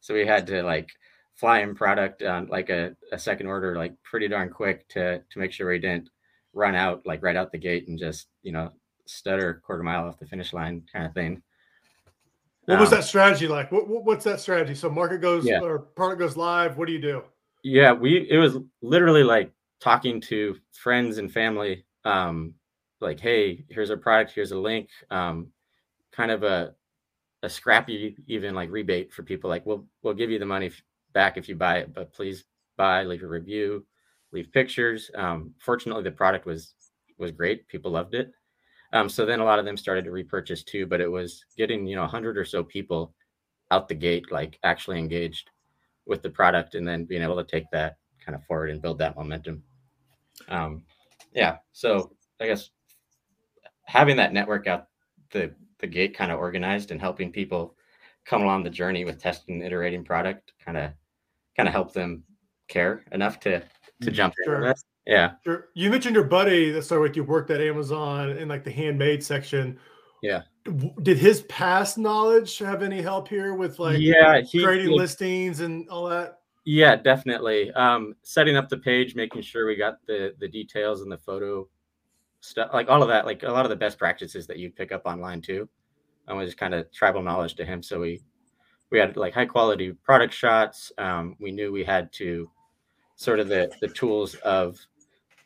So 0.00 0.14
we 0.14 0.26
had 0.26 0.46
to 0.48 0.62
like 0.62 0.90
fly 1.34 1.60
in 1.60 1.74
product 1.74 2.22
on 2.22 2.46
like 2.46 2.70
a, 2.70 2.96
a 3.12 3.18
second 3.18 3.46
order, 3.46 3.76
like 3.76 3.94
pretty 4.02 4.28
darn 4.28 4.50
quick 4.50 4.88
to, 4.88 5.18
to 5.18 5.38
make 5.38 5.52
sure 5.52 5.70
we 5.70 5.78
didn't 5.78 6.08
run 6.52 6.74
out 6.74 7.02
like 7.04 7.22
right 7.22 7.36
out 7.36 7.52
the 7.52 7.58
gate 7.58 7.88
and 7.88 7.98
just, 7.98 8.28
you 8.42 8.52
know, 8.52 8.70
stutter 9.04 9.62
quarter 9.64 9.82
mile 9.82 10.06
off 10.06 10.18
the 10.18 10.26
finish 10.26 10.52
line 10.52 10.82
kind 10.92 11.06
of 11.06 11.12
thing. 11.12 11.42
What 12.64 12.80
was 12.80 12.92
um, 12.92 12.98
that 12.98 13.04
strategy 13.04 13.46
like? 13.46 13.70
What, 13.70 13.88
what, 13.88 14.04
what's 14.04 14.24
that 14.24 14.40
strategy? 14.40 14.74
So 14.74 14.90
market 14.90 15.20
goes 15.20 15.44
yeah. 15.44 15.60
or 15.60 15.78
product 15.78 16.18
goes 16.18 16.36
live. 16.36 16.76
What 16.76 16.86
do 16.86 16.92
you 16.92 17.00
do? 17.00 17.22
Yeah, 17.62 17.92
we 17.92 18.28
it 18.30 18.38
was 18.38 18.58
literally 18.82 19.22
like 19.22 19.52
talking 19.80 20.20
to 20.22 20.56
friends 20.72 21.18
and 21.18 21.32
family. 21.32 21.84
Um, 22.06 22.54
like, 23.00 23.20
hey, 23.20 23.64
here's 23.68 23.90
a 23.90 23.96
product. 23.96 24.32
Here's 24.34 24.52
a 24.52 24.58
link. 24.58 24.90
Um, 25.10 25.48
kind 26.12 26.30
of 26.30 26.42
a 26.42 26.74
a 27.42 27.48
scrappy 27.50 28.16
even 28.26 28.54
like 28.54 28.70
rebate 28.70 29.12
for 29.12 29.22
people. 29.22 29.50
Like, 29.50 29.66
we'll 29.66 29.86
we'll 30.02 30.14
give 30.14 30.30
you 30.30 30.38
the 30.38 30.46
money 30.46 30.70
back 31.12 31.36
if 31.36 31.48
you 31.48 31.56
buy 31.56 31.78
it, 31.78 31.94
but 31.94 32.12
please 32.12 32.44
buy, 32.76 33.04
leave 33.04 33.22
a 33.22 33.26
review, 33.26 33.84
leave 34.32 34.52
pictures. 34.52 35.10
Um, 35.14 35.54
fortunately, 35.58 36.02
the 36.04 36.12
product 36.12 36.46
was 36.46 36.74
was 37.18 37.32
great. 37.32 37.66
People 37.68 37.90
loved 37.90 38.14
it. 38.14 38.32
Um, 38.92 39.08
so 39.08 39.26
then 39.26 39.40
a 39.40 39.44
lot 39.44 39.58
of 39.58 39.64
them 39.64 39.76
started 39.76 40.04
to 40.04 40.10
repurchase 40.10 40.62
too, 40.62 40.86
but 40.86 41.00
it 41.00 41.10
was 41.10 41.44
getting, 41.56 41.86
you 41.86 41.96
know, 41.96 42.02
100 42.02 42.38
or 42.38 42.44
so 42.44 42.62
people 42.62 43.14
out 43.70 43.88
the 43.88 43.94
gate, 43.94 44.30
like 44.30 44.58
actually 44.62 44.98
engaged 44.98 45.50
with 46.06 46.22
the 46.22 46.30
product 46.30 46.74
and 46.74 46.86
then 46.86 47.04
being 47.04 47.22
able 47.22 47.36
to 47.36 47.44
take 47.44 47.64
that 47.72 47.96
kind 48.24 48.36
of 48.36 48.44
forward 48.44 48.70
and 48.70 48.80
build 48.80 48.98
that 48.98 49.16
momentum. 49.16 49.62
Um, 50.48 50.84
yeah. 51.36 51.58
So 51.72 52.12
I 52.40 52.46
guess 52.46 52.70
having 53.84 54.16
that 54.16 54.32
network 54.32 54.66
out 54.66 54.88
the, 55.30 55.54
the 55.78 55.86
gate 55.86 56.16
kind 56.16 56.32
of 56.32 56.40
organized 56.40 56.90
and 56.90 57.00
helping 57.00 57.30
people 57.30 57.76
come 58.24 58.42
along 58.42 58.64
the 58.64 58.70
journey 58.70 59.04
with 59.04 59.22
testing 59.22 59.56
and 59.56 59.64
iterating 59.64 60.02
product 60.02 60.52
kind 60.64 60.76
of 60.76 60.90
kind 61.56 61.68
of 61.68 61.72
help 61.72 61.92
them 61.92 62.24
care 62.66 63.04
enough 63.12 63.38
to 63.40 63.60
to 64.02 64.10
mm, 64.10 64.12
jump 64.12 64.34
sure. 64.44 64.66
into 64.66 64.74
yeah. 65.06 65.32
Sure. 65.44 65.68
You 65.74 65.90
mentioned 65.90 66.16
your 66.16 66.24
buddy 66.24 66.72
that 66.72 66.82
started 66.82 67.02
with 67.02 67.16
you 67.16 67.24
worked 67.24 67.50
at 67.50 67.60
Amazon 67.60 68.30
in 68.30 68.48
like 68.48 68.64
the 68.64 68.72
handmade 68.72 69.22
section. 69.22 69.78
Yeah. 70.22 70.42
Did 71.02 71.18
his 71.18 71.42
past 71.42 71.96
knowledge 71.96 72.58
have 72.58 72.82
any 72.82 73.00
help 73.00 73.28
here 73.28 73.54
with 73.54 73.78
like 73.78 73.98
yeah, 74.00 74.40
he, 74.40 74.64
creating 74.64 74.90
he, 74.90 74.98
listings 74.98 75.60
and 75.60 75.88
all 75.88 76.08
that? 76.08 76.40
Yeah, 76.66 76.96
definitely. 76.96 77.72
Um, 77.72 78.16
setting 78.22 78.56
up 78.56 78.68
the 78.68 78.78
page, 78.78 79.14
making 79.14 79.42
sure 79.42 79.66
we 79.66 79.76
got 79.76 80.04
the 80.06 80.34
the 80.40 80.48
details 80.48 81.00
and 81.02 81.12
the 81.12 81.18
photo 81.18 81.68
stuff, 82.40 82.70
like 82.74 82.88
all 82.90 83.02
of 83.02 83.08
that, 83.08 83.26
like 83.26 83.42
a 83.44 83.50
lot 83.52 83.66
of 83.66 83.70
the 83.70 83.76
best 83.76 83.98
practices 83.98 84.46
that 84.48 84.58
you 84.58 84.70
pick 84.72 84.92
up 84.92 85.02
online 85.06 85.42
too. 85.42 85.68
and 86.28 86.38
was 86.38 86.48
just 86.48 86.58
kind 86.58 86.74
of 86.74 86.90
tribal 86.92 87.22
knowledge 87.22 87.56
to 87.56 87.64
him. 87.66 87.82
So 87.82 88.00
we 88.00 88.22
we 88.90 88.98
had 88.98 89.16
like 89.16 89.34
high 89.34 89.46
quality 89.46 89.92
product 89.92 90.34
shots. 90.34 90.92
Um, 90.98 91.36
we 91.40 91.52
knew 91.52 91.72
we 91.72 91.84
had 91.84 92.12
to 92.14 92.50
sort 93.16 93.40
of 93.40 93.48
the 93.48 93.72
the 93.82 93.88
tools 93.88 94.34
of 94.36 94.78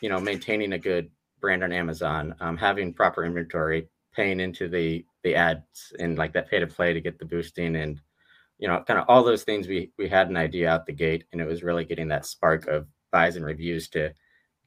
you 0.02 0.08
know 0.10 0.20
maintaining 0.20 0.74
a 0.74 0.78
good 0.78 1.10
brand 1.40 1.64
on 1.64 1.72
Amazon, 1.72 2.34
um, 2.40 2.56
having 2.56 2.94
proper 2.94 3.24
inventory, 3.24 3.88
paying 4.14 4.40
into 4.40 4.68
the 4.68 5.04
the 5.24 5.34
ads 5.36 5.92
and 6.00 6.18
like 6.18 6.32
that 6.34 6.50
pay 6.50 6.60
to 6.60 6.66
play 6.66 6.92
to 6.94 7.00
get 7.00 7.18
the 7.18 7.24
boosting 7.26 7.76
and 7.76 8.00
you 8.60 8.68
know 8.68 8.84
kind 8.86 9.00
of 9.00 9.06
all 9.08 9.24
those 9.24 9.42
things 9.42 9.66
we 9.66 9.90
we 9.98 10.08
had 10.08 10.28
an 10.28 10.36
idea 10.36 10.70
out 10.70 10.86
the 10.86 10.92
gate 10.92 11.24
and 11.32 11.40
it 11.40 11.46
was 11.46 11.64
really 11.64 11.84
getting 11.84 12.06
that 12.08 12.26
spark 12.26 12.68
of 12.68 12.86
buys 13.10 13.36
and 13.36 13.44
reviews 13.44 13.88
to 13.88 14.12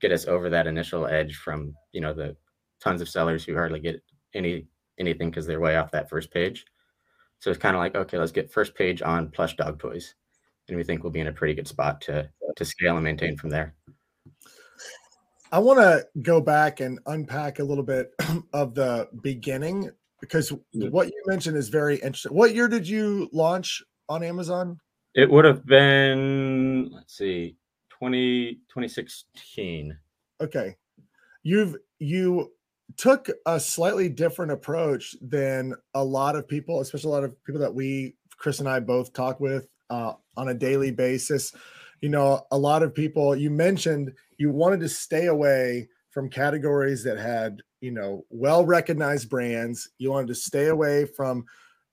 get 0.01 0.11
us 0.11 0.27
over 0.27 0.49
that 0.49 0.67
initial 0.67 1.05
edge 1.05 1.35
from 1.37 1.73
you 1.93 2.01
know 2.01 2.13
the 2.13 2.35
tons 2.81 3.01
of 3.01 3.07
sellers 3.07 3.45
who 3.45 3.53
hardly 3.53 3.79
get 3.79 4.03
any 4.33 4.65
anything 4.99 5.29
because 5.29 5.45
they're 5.45 5.61
way 5.61 5.77
off 5.77 5.91
that 5.91 6.09
first 6.09 6.31
page. 6.31 6.65
So 7.39 7.49
it's 7.49 7.59
kind 7.59 7.75
of 7.75 7.79
like 7.79 7.95
okay 7.95 8.17
let's 8.17 8.31
get 8.31 8.51
first 8.51 8.75
page 8.75 9.01
on 9.01 9.29
plush 9.29 9.55
dog 9.55 9.79
toys 9.79 10.15
and 10.67 10.77
we 10.77 10.83
think 10.83 11.03
we'll 11.03 11.11
be 11.11 11.21
in 11.21 11.27
a 11.27 11.31
pretty 11.31 11.53
good 11.53 11.67
spot 11.67 12.01
to 12.01 12.29
to 12.55 12.65
scale 12.65 12.95
and 12.95 13.03
maintain 13.03 13.37
from 13.37 13.49
there. 13.49 13.75
I 15.51 15.59
want 15.59 15.79
to 15.79 16.07
go 16.23 16.41
back 16.41 16.79
and 16.79 16.99
unpack 17.05 17.59
a 17.59 17.63
little 17.63 17.83
bit 17.83 18.11
of 18.53 18.73
the 18.73 19.07
beginning 19.21 19.91
because 20.23 20.53
what 20.71 21.07
you 21.07 21.21
mentioned 21.25 21.57
is 21.57 21.67
very 21.67 21.95
interesting. 21.97 22.33
What 22.33 22.55
year 22.55 22.69
did 22.69 22.87
you 22.87 23.29
launch 23.33 23.83
on 24.07 24.23
Amazon? 24.23 24.79
It 25.15 25.29
would 25.29 25.43
have 25.43 25.65
been, 25.65 26.89
let's 26.93 27.17
see, 27.17 27.57
20, 27.99 28.53
2016. 28.69 29.97
Okay. 30.39 30.75
You've, 31.43 31.75
you 31.99 32.53
took 32.95 33.29
a 33.45 33.59
slightly 33.59 34.07
different 34.07 34.53
approach 34.53 35.13
than 35.21 35.75
a 35.93 36.03
lot 36.03 36.37
of 36.37 36.47
people, 36.47 36.79
especially 36.79 37.09
a 37.09 37.13
lot 37.13 37.25
of 37.25 37.43
people 37.43 37.59
that 37.59 37.75
we, 37.75 38.15
Chris 38.37 38.59
and 38.59 38.69
I 38.69 38.79
both 38.79 39.11
talk 39.11 39.41
with 39.41 39.67
uh, 39.89 40.13
on 40.37 40.47
a 40.47 40.53
daily 40.53 40.91
basis. 40.91 41.53
You 41.99 42.09
know, 42.09 42.45
a 42.51 42.57
lot 42.57 42.81
of 42.81 42.95
people, 42.95 43.35
you 43.35 43.49
mentioned 43.49 44.13
you 44.37 44.51
wanted 44.51 44.79
to 44.79 44.89
stay 44.89 45.25
away 45.25 45.89
from 46.13 46.29
categories 46.29 47.03
that 47.03 47.17
had 47.17 47.61
you 47.81 47.91
know 47.91 48.23
well 48.29 48.65
recognized 48.65 49.29
brands 49.29 49.89
you 49.97 50.11
wanted 50.11 50.27
to 50.27 50.35
stay 50.35 50.67
away 50.67 51.05
from 51.05 51.45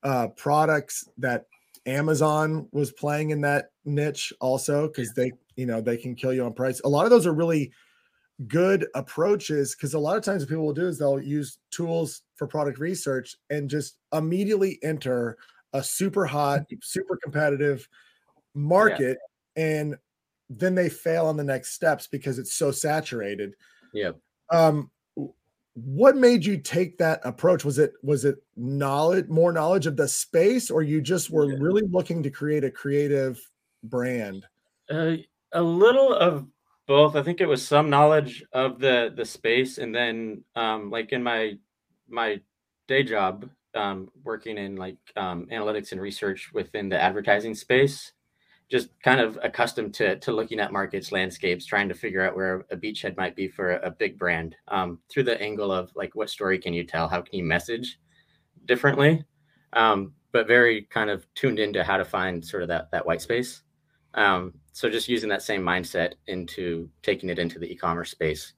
uh, 0.03 0.29
products 0.37 1.09
that 1.19 1.47
amazon 1.87 2.69
was 2.73 2.93
playing 2.93 3.31
in 3.31 3.41
that 3.41 3.71
niche 3.85 4.33
also 4.41 4.87
because 4.87 5.13
they 5.15 5.33
you 5.57 5.67
know 5.67 5.81
they 5.81 5.97
can 5.97 6.15
kill 6.15 6.33
you 6.33 6.45
on 6.45 6.53
price 6.53 6.81
a 6.85 6.89
lot 6.89 7.05
of 7.05 7.11
those 7.11 7.27
are 7.27 7.33
really 7.33 7.73
good 8.47 8.87
approaches 8.95 9.75
because 9.75 9.95
a 9.95 9.99
lot 9.99 10.17
of 10.17 10.23
times 10.23 10.43
what 10.43 10.49
people 10.49 10.65
will 10.65 10.73
do 10.73 10.87
is 10.87 10.99
they'll 10.99 11.21
use 11.21 11.59
tools 11.71 12.23
for 12.37 12.47
product 12.47 12.79
research 12.79 13.37
and 13.51 13.69
just 13.69 13.97
immediately 14.13 14.79
enter 14.83 15.37
a 15.73 15.83
super 15.83 16.27
hot 16.27 16.63
super 16.83 17.19
competitive 17.23 17.89
market 18.55 19.19
yeah. 19.57 19.65
and 19.65 19.97
then 20.51 20.75
they 20.75 20.89
fail 20.89 21.27
on 21.27 21.37
the 21.37 21.45
next 21.45 21.73
steps 21.73 22.09
because 22.09 22.39
it's 22.39 22.55
so 22.55 22.73
saturated. 22.73 23.55
Yeah. 23.93 24.13
Um, 24.51 24.91
what 25.75 26.17
made 26.17 26.45
you 26.45 26.59
take 26.59 26.99
that 26.99 27.21
approach? 27.25 27.65
Was 27.65 27.79
it 27.79 27.93
was 28.03 28.25
it 28.25 28.37
knowledge, 28.57 29.29
more 29.29 29.53
knowledge 29.53 29.87
of 29.87 29.97
the 29.97 30.09
space, 30.09 30.71
or 30.71 30.83
you 30.83 31.01
just 31.01 31.31
were 31.31 31.51
yeah. 31.51 31.59
really 31.61 31.87
looking 31.91 32.23
to 32.23 32.31
create 32.31 32.65
a 32.65 32.71
creative 32.71 33.41
brand? 33.85 34.47
Uh, 34.91 35.17
a 35.53 35.63
little 35.63 36.13
of 36.13 36.47
both. 36.87 37.15
I 37.15 37.23
think 37.23 37.41
it 37.41 37.47
was 37.47 37.67
some 37.67 37.89
knowledge 37.89 38.45
of 38.53 38.79
the 38.81 39.13
the 39.15 39.25
space, 39.25 39.79
and 39.79 39.95
then 39.95 40.45
um, 40.57 40.91
like 40.91 41.13
in 41.13 41.23
my 41.23 41.55
my 42.09 42.41
day 42.89 43.05
job, 43.05 43.49
um, 43.75 44.09
working 44.25 44.59
in 44.59 44.77
like 44.77 44.99
um, 45.17 45.47
analytics 45.53 45.93
and 45.93 46.01
research 46.01 46.51
within 46.53 46.89
the 46.89 47.01
advertising 47.01 47.55
space 47.55 48.13
just 48.71 48.89
kind 49.03 49.21
of 49.21 49.39
accustomed 49.43 49.93
to 49.95 50.17
to 50.17 50.33
looking 50.33 50.61
at 50.61 50.73
markets, 50.73 51.11
landscapes, 51.11 51.67
trying 51.67 51.89
to 51.89 51.95
figure 51.95 52.23
out 52.23 52.37
where 52.37 52.65
a 52.71 52.77
beachhead 52.77 53.17
might 53.17 53.35
be 53.35 53.49
for 53.49 53.73
a, 53.73 53.89
a 53.89 53.91
big 53.91 54.19
brand 54.19 54.55
um, 54.69 55.01
through 55.09 55.25
the 55.25 55.41
angle 55.41 55.73
of 55.73 55.91
like 55.97 56.15
what 56.15 56.31
story 56.31 56.59
can 56.59 56.73
you 56.73 56.85
tell, 56.85 57.09
how 57.09 57.21
can 57.21 57.35
you 57.35 57.45
message 57.45 57.99
differently, 58.67 59.25
um, 59.73 60.13
but 60.33 60.47
very 60.47 60.83
kind 60.83 61.11
of 61.11 61.27
tuned 61.35 61.59
into 61.59 61.83
how 61.83 61.97
to 61.97 62.05
find 62.05 62.45
sort 62.45 62.63
of 62.63 62.69
that 62.69 62.91
that 62.93 63.05
white 63.05 63.21
space. 63.21 63.63
Um, 64.15 64.55
so 64.73 64.89
just 64.89 65.09
using 65.09 65.29
that 65.31 65.43
same 65.43 65.63
mindset 65.63 66.15
into 66.29 66.89
taking 67.03 67.29
it 67.29 67.39
into 67.39 67.59
the 67.59 67.71
e-commerce 67.71 68.11
space, 68.11 68.55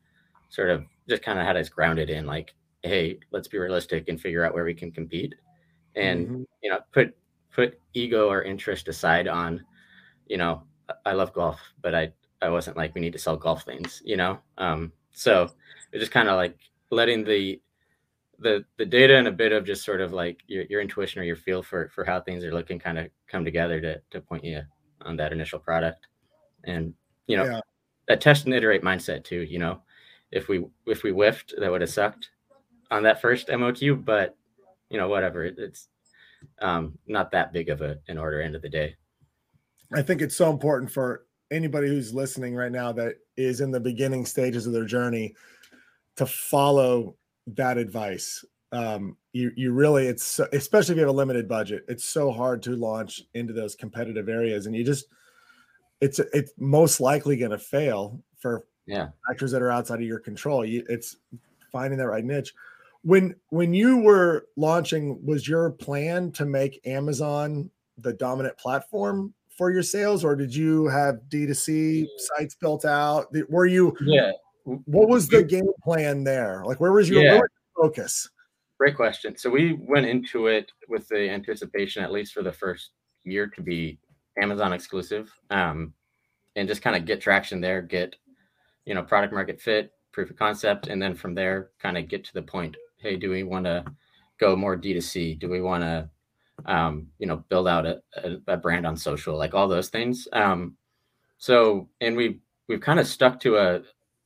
sort 0.51 0.71
of 0.71 0.85
just 1.09 1.23
kind 1.23 1.39
of 1.39 1.47
had 1.47 1.57
us 1.57 1.69
grounded 1.69 2.11
in 2.11 2.27
like, 2.27 2.55
hey, 2.83 3.19
let's 3.33 3.49
be 3.49 3.59
realistic 3.59 4.09
and 4.09 4.21
figure 4.21 4.45
out 4.45 4.55
where 4.55 4.65
we 4.65 4.75
can 4.75 4.93
compete, 4.93 5.35
and 5.97 6.27
mm-hmm. 6.27 6.43
you 6.63 6.71
know 6.71 6.81
put 6.93 7.17
put 7.51 7.81
ego 7.95 8.29
or 8.29 8.43
interest 8.43 8.89
aside 8.89 9.27
on 9.27 9.65
you 10.33 10.39
know, 10.39 10.63
I 11.05 11.13
love 11.13 11.35
golf, 11.35 11.61
but 11.83 11.95
I 11.95 12.11
I 12.41 12.49
wasn't 12.49 12.79
like 12.79 12.95
we 12.95 13.03
need 13.03 13.13
to 13.13 13.19
sell 13.19 13.37
golf 13.37 13.65
things, 13.65 14.01
you 14.03 14.17
know. 14.17 14.39
Um, 14.57 14.91
so 15.13 15.51
it 15.93 15.99
just 15.99 16.11
kind 16.11 16.31
of 16.31 16.37
like 16.37 16.57
letting 16.91 17.23
the 17.23 17.61
the 18.39 18.65
the 18.79 18.87
data 18.87 19.15
and 19.19 19.29
a 19.29 19.33
bit 19.33 19.53
of 19.53 19.67
just 19.67 19.85
sort 19.85 20.01
of 20.01 20.15
like 20.15 20.41
your, 20.47 20.65
your 20.71 20.81
intuition 20.81 21.21
or 21.21 21.25
your 21.25 21.37
feel 21.37 21.63
for 21.63 21.91
for 21.91 22.03
how 22.03 22.19
things 22.19 22.45
are 22.45 22.55
looking 22.55 22.79
kind 22.79 22.99
of 22.99 23.09
come 23.29 23.45
together 23.45 23.79
to 23.79 24.01
to 24.11 24.23
point 24.23 24.43
you 24.43 24.63
on 25.03 25.17
that 25.19 25.35
initial 25.35 25.59
product 25.59 26.07
and 26.65 26.95
you 27.27 27.37
know 27.37 27.45
yeah. 27.45 27.61
a 28.09 28.17
test 28.17 28.47
and 28.47 28.55
iterate 28.55 28.83
mindset 28.83 29.23
too 29.25 29.43
you 29.43 29.59
know 29.59 29.83
if 30.31 30.49
we 30.49 30.65
if 30.87 31.03
we 31.03 31.11
whiffed 31.11 31.53
that 31.59 31.71
would 31.71 31.83
have 31.83 31.91
sucked 31.91 32.31
on 32.91 33.03
that 33.03 33.21
first 33.21 33.49
moq 33.49 34.05
but 34.05 34.37
you 34.89 34.99
know 34.99 35.09
whatever 35.09 35.45
it, 35.45 35.57
it's 35.59 35.89
um 36.61 36.99
not 37.07 37.31
that 37.31 37.53
big 37.53 37.69
of 37.69 37.81
a 37.83 37.99
an 38.09 38.19
order 38.19 38.41
end 38.41 38.57
of 38.57 38.63
the 38.63 38.69
day 38.69 38.97
I 39.95 40.03
think 40.03 40.23
it's 40.23 40.37
so 40.37 40.51
important 40.51 40.91
for 40.91 41.27
anybody 41.51 41.89
who's 41.89 42.15
listening 42.15 42.55
right 42.55 42.73
now 42.73 42.93
that 42.93 43.17
is 43.37 43.61
in 43.61 43.71
the 43.71 43.81
beginning 43.81 44.25
stages 44.25 44.67
of 44.67 44.73
their 44.73 44.87
journey 44.87 45.35
to 46.17 46.27
follow 46.27 47.17
that 47.47 47.79
advice. 47.79 48.45
Um, 48.73 49.17
you 49.33 49.53
you 49.55 49.73
really 49.73 50.07
it's 50.07 50.25
so, 50.25 50.49
especially 50.53 50.95
if 50.95 50.97
you 50.97 51.03
have 51.03 51.15
a 51.15 51.17
limited 51.17 51.47
budget, 51.47 51.85
it's 51.89 52.05
so 52.05 52.31
hard 52.31 52.63
to 52.63 52.77
launch 52.77 53.23
into 53.35 53.53
those 53.53 53.75
competitive 53.75 54.29
areas, 54.29 54.67
and 54.67 54.75
you 54.75 54.83
just 54.83 55.07
it's 56.01 56.19
it's 56.33 56.53
most 56.59 57.01
likely 57.01 57.37
going 57.37 57.51
to 57.51 57.59
fail 57.59 58.23
for 58.39 58.67
yeah 58.87 59.09
factors 59.29 59.53
that 59.53 59.63
are 59.63 59.71
outside 59.71 60.01
of 60.01 60.07
your 60.07 60.19
control. 60.19 60.65
You, 60.65 60.85
it's 60.89 61.17
finding 61.71 61.99
that 61.99 62.09
right 62.09 62.25
niche. 62.25 62.55
When 63.03 63.35
when 63.51 63.75
you 63.75 63.99
were 63.99 64.47
launching, 64.57 65.25
was 65.25 65.47
your 65.47 65.71
plan 65.71 66.33
to 66.33 66.47
make 66.47 66.81
Amazon 66.87 67.71
the 67.99 68.15
dominant 68.15 68.57
platform 68.57 69.35
for 69.63 69.71
your 69.71 69.85
sales, 69.85 70.25
or 70.25 70.35
did 70.35 70.53
you 70.53 70.89
have 70.89 71.21
D2C 71.29 72.05
sites 72.19 72.57
built 72.57 72.85
out? 72.85 73.33
Were 73.49 73.67
you? 73.67 73.97
Yeah. 74.05 74.33
What 74.65 75.09
was 75.09 75.29
the 75.29 75.45
game 75.45 75.69
plan 75.85 76.25
there? 76.25 76.65
Like, 76.67 76.81
where 76.81 76.91
was 76.91 77.09
your, 77.09 77.23
yeah. 77.23 77.31
where 77.35 77.43
was 77.43 77.51
your 77.77 77.85
focus? 77.85 78.29
Great 78.81 78.97
question. 78.97 79.37
So 79.39 79.49
we 79.49 79.75
went 79.75 80.07
into 80.07 80.49
it 80.49 80.73
with 80.89 81.07
the 81.07 81.31
anticipation, 81.31 82.03
at 82.03 82.11
least 82.11 82.33
for 82.33 82.43
the 82.43 82.51
first 82.51 82.91
year, 83.23 83.47
to 83.55 83.63
be 83.63 84.01
Amazon 84.43 84.73
exclusive, 84.73 85.31
um, 85.51 85.95
and 86.57 86.67
just 86.67 86.83
kind 86.83 86.97
of 86.97 87.05
get 87.05 87.21
traction 87.21 87.61
there, 87.61 87.83
get 87.83 88.17
you 88.85 88.97
know 88.97 89.03
product 89.05 89.33
market 89.33 89.61
fit, 89.61 89.93
proof 90.11 90.29
of 90.29 90.37
concept, 90.37 90.89
and 90.89 91.01
then 91.01 91.15
from 91.15 91.37
there, 91.37 91.71
kind 91.79 91.97
of 91.97 92.09
get 92.09 92.25
to 92.25 92.35
the 92.35 92.43
point. 92.43 92.77
Hey, 92.97 93.15
do 93.15 93.31
we 93.31 93.45
want 93.45 93.67
to 93.67 93.85
go 94.41 94.57
more 94.57 94.77
D2C? 94.77 95.39
Do 95.39 95.49
we 95.49 95.61
want 95.61 95.85
to 95.85 96.11
um, 96.67 97.09
you 97.19 97.27
know, 97.27 97.45
build 97.49 97.69
out 97.69 97.87
a, 97.87 98.03
a, 98.17 98.37
a, 98.49 98.57
brand 98.57 98.87
on 98.87 98.97
social, 98.97 99.37
like 99.37 99.55
all 99.55 99.69
those 99.69 99.89
things. 99.89 100.29
Um, 100.33 100.77
so, 101.39 101.89
and 102.01 102.17
we 102.17 102.41
we've 102.69 102.81
kind 102.81 103.01
of 103.01 103.07
stuck 103.07 103.41
to 103.41 103.57
a 103.57 103.83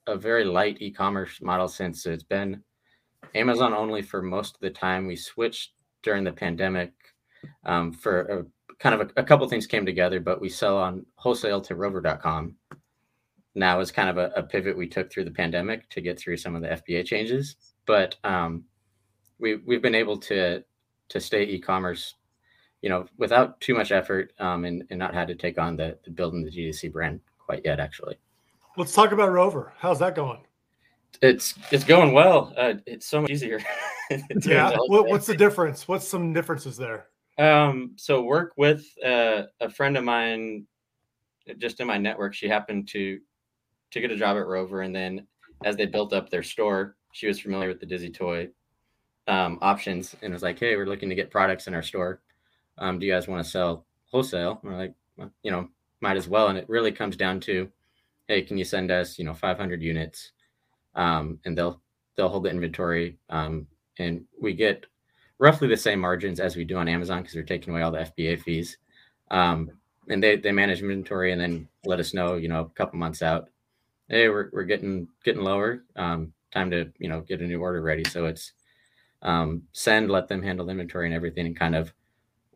a 0.07 0.17
very 0.17 0.45
light 0.45 0.77
e-commerce 0.81 1.41
model 1.43 1.69
since 1.69 2.07
it's 2.07 2.23
been 2.23 2.63
Amazon 3.35 3.73
only 3.73 4.03
for 4.03 4.23
most 4.23 4.55
of 4.55 4.61
the 4.61 4.71
time. 4.71 5.07
We 5.07 5.17
switched 5.17 5.73
during 6.03 6.25
the 6.25 6.33
pandemic 6.33 6.93
um, 7.65 7.93
for 7.93 8.21
a, 8.23 8.47
kind 8.79 8.95
of 8.95 9.09
a, 9.09 9.21
a 9.21 9.25
couple 9.25 9.49
things 9.49 9.67
came 9.67 9.87
together, 9.87 10.21
but 10.21 10.41
we 10.41 10.49
sell 10.49 10.77
on 10.77 11.05
wholesale 11.17 11.61
to 11.63 11.75
Rover.com. 11.75 12.57
Now 13.55 13.81
is 13.81 13.91
kind 13.91 14.11
of 14.11 14.19
a, 14.19 14.31
a, 14.37 14.43
pivot 14.43 14.77
we 14.77 14.87
took 14.87 15.11
through 15.11 15.25
the 15.25 15.31
pandemic 15.31 15.89
to 15.91 16.03
get 16.03 16.19
through 16.19 16.37
some 16.37 16.55
of 16.55 16.63
the 16.63 16.69
FBA 16.69 17.07
changes, 17.07 17.57
but 17.87 18.17
um, 18.23 18.65
we 19.39 19.57
we've 19.57 19.83
been 19.83 19.95
able 19.95 20.19
to 20.19 20.63
to 21.09 21.21
stay 21.21 21.45
e-commerce 21.45 22.15
you 22.87 22.91
know, 22.91 23.05
without 23.19 23.61
too 23.61 23.75
much 23.75 23.91
effort 23.91 24.33
um, 24.39 24.65
and, 24.65 24.85
and 24.91 24.99
not 25.01 25.13
had 25.13 25.27
to 25.27 25.35
take 25.35 25.59
on 25.59 25.77
the, 25.77 25.99
the 26.05 26.11
building 26.13 26.45
the 26.45 26.51
D2C 26.53 26.93
brand 26.93 27.19
quite 27.37 27.63
yet, 27.65 27.81
actually. 27.81 28.17
Let's 28.77 28.95
talk 28.95 29.11
about 29.11 29.33
Rover. 29.33 29.73
How's 29.77 29.99
that 29.99 30.15
going? 30.15 30.39
It's 31.21 31.55
it's 31.73 31.83
going 31.83 32.13
well. 32.13 32.55
Uh, 32.57 32.75
it's 32.87 33.05
so 33.07 33.23
much 33.23 33.31
easier. 33.33 33.59
yeah. 34.45 34.77
What, 34.87 35.09
what's 35.09 35.27
the 35.27 35.37
difference? 35.37 35.89
What's 35.89 36.07
some 36.07 36.33
differences 36.33 36.77
there? 36.77 37.09
Um, 37.39 37.95
so 37.97 38.23
work 38.23 38.53
with 38.57 38.87
uh, 39.05 39.47
a 39.61 39.69
friend 39.69 39.97
of 39.97 40.05
mine, 40.05 40.69
just 41.59 41.81
in 41.81 41.89
my 41.89 41.99
network. 41.99 42.35
She 42.35 42.47
happened 42.47 42.87
to 42.91 43.19
to 43.91 44.01
get 44.01 44.13
a 44.13 44.17
job 44.17 44.37
at 44.37 44.47
Rover, 44.47 44.83
and 44.83 44.95
then 44.95 45.27
as 45.65 45.75
they 45.75 45.87
built 45.87 46.13
up 46.13 46.31
their 46.31 46.45
store, 46.45 46.95
she 47.13 47.27
was 47.27 47.41
familiar 47.41 47.67
with 47.67 47.81
the 47.81 47.87
Dizzy 47.87 48.11
toy 48.11 48.49
um, 49.27 49.59
options 49.61 50.15
and 50.23 50.33
was 50.33 50.45
like, 50.45 50.61
"Hey, 50.61 50.77
we're 50.77 50.87
looking 50.87 51.09
to 51.09 51.17
get 51.17 51.33
products 51.33 51.67
in 51.67 51.75
our 51.75 51.83
store. 51.83 52.21
Um, 52.79 52.99
do 52.99 53.07
you 53.07 53.13
guys 53.13 53.29
want 53.29 53.45
to 53.45 53.51
sell 53.51 53.87
wholesale?" 54.11 54.61
And 54.63 54.73
we're 54.73 54.79
like, 54.79 54.95
well, 55.17 55.31
"You 55.43 55.51
know, 55.51 55.69
might 56.01 56.17
as 56.17 56.29
well." 56.29 56.49
And 56.49 56.59
it 56.59 56.69
really 56.69 56.93
comes 56.93 57.17
down 57.17 57.41
to, 57.41 57.71
"Hey, 58.29 58.43
can 58.43 58.59
you 58.59 58.65
send 58.65 58.91
us, 58.91 59.19
you 59.19 59.25
know, 59.25 59.35
500 59.35 59.83
units?" 59.83 60.33
Um, 60.95 61.41
and 61.45 61.57
they'll 61.57 61.81
they'll 62.17 62.29
hold 62.29 62.45
the 62.45 62.51
inventory, 62.51 63.19
um, 63.31 63.67
and 63.99 64.25
we 64.41 64.55
get 64.55 64.87
roughly 65.39 65.69
the 65.69 65.77
same 65.77 66.01
margins 66.01 66.41
as 66.41 66.57
we 66.57 66.65
do 66.65 66.77
on 66.77 66.89
Amazon 66.89 67.21
because 67.23 67.35
they're 67.35 67.43
taking 67.43 67.73
away 67.73 67.83
all 67.83 67.91
the 67.91 68.01
FBA 68.01 68.37
fees. 68.41 68.79
Um, 69.31 69.71
and 70.09 70.23
they 70.23 70.37
they 70.37 70.53
manage 70.53 70.81
inventory 70.81 71.33
and 71.33 71.41
then 71.41 71.69
let 71.85 72.01
us 72.01 72.15
know, 72.15 72.37
you 72.37 72.49
know, 72.49 72.61
a 72.61 72.69
couple 72.71 72.99
months 72.99 73.23
out, 73.23 73.49
hey, 74.09 74.29
we're 74.29 74.51
we're 74.53 74.65
getting 74.65 75.09
getting 75.25 75.43
lower. 75.43 75.85
Um, 75.97 76.33
time 76.53 76.71
to 76.71 76.91
you 76.99 77.09
know 77.09 77.21
get 77.21 77.41
a 77.41 77.45
new 77.47 77.61
order 77.61 77.83
ready. 77.83 78.05
So 78.05 78.27
it's 78.27 78.53
um, 79.23 79.63
send, 79.73 80.11
let 80.11 80.29
them 80.29 80.43
handle 80.43 80.71
inventory 80.71 81.07
and 81.07 81.15
everything, 81.15 81.47
and 81.47 81.57
kind 81.57 81.75
of 81.75 81.93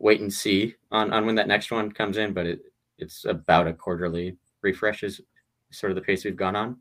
wait 0.01 0.21
and 0.21 0.31
see 0.31 0.75
on 0.91 1.13
on 1.13 1.25
when 1.25 1.35
that 1.35 1.47
next 1.47 1.71
one 1.71 1.91
comes 1.91 2.17
in. 2.17 2.33
But 2.33 2.45
it 2.45 2.59
it's 2.97 3.25
about 3.25 3.67
a 3.67 3.73
quarterly 3.73 4.37
refresh 4.61 5.03
is 5.03 5.21
sort 5.71 5.91
of 5.91 5.95
the 5.95 6.01
pace 6.01 6.25
we've 6.25 6.35
gone 6.35 6.55
on. 6.55 6.77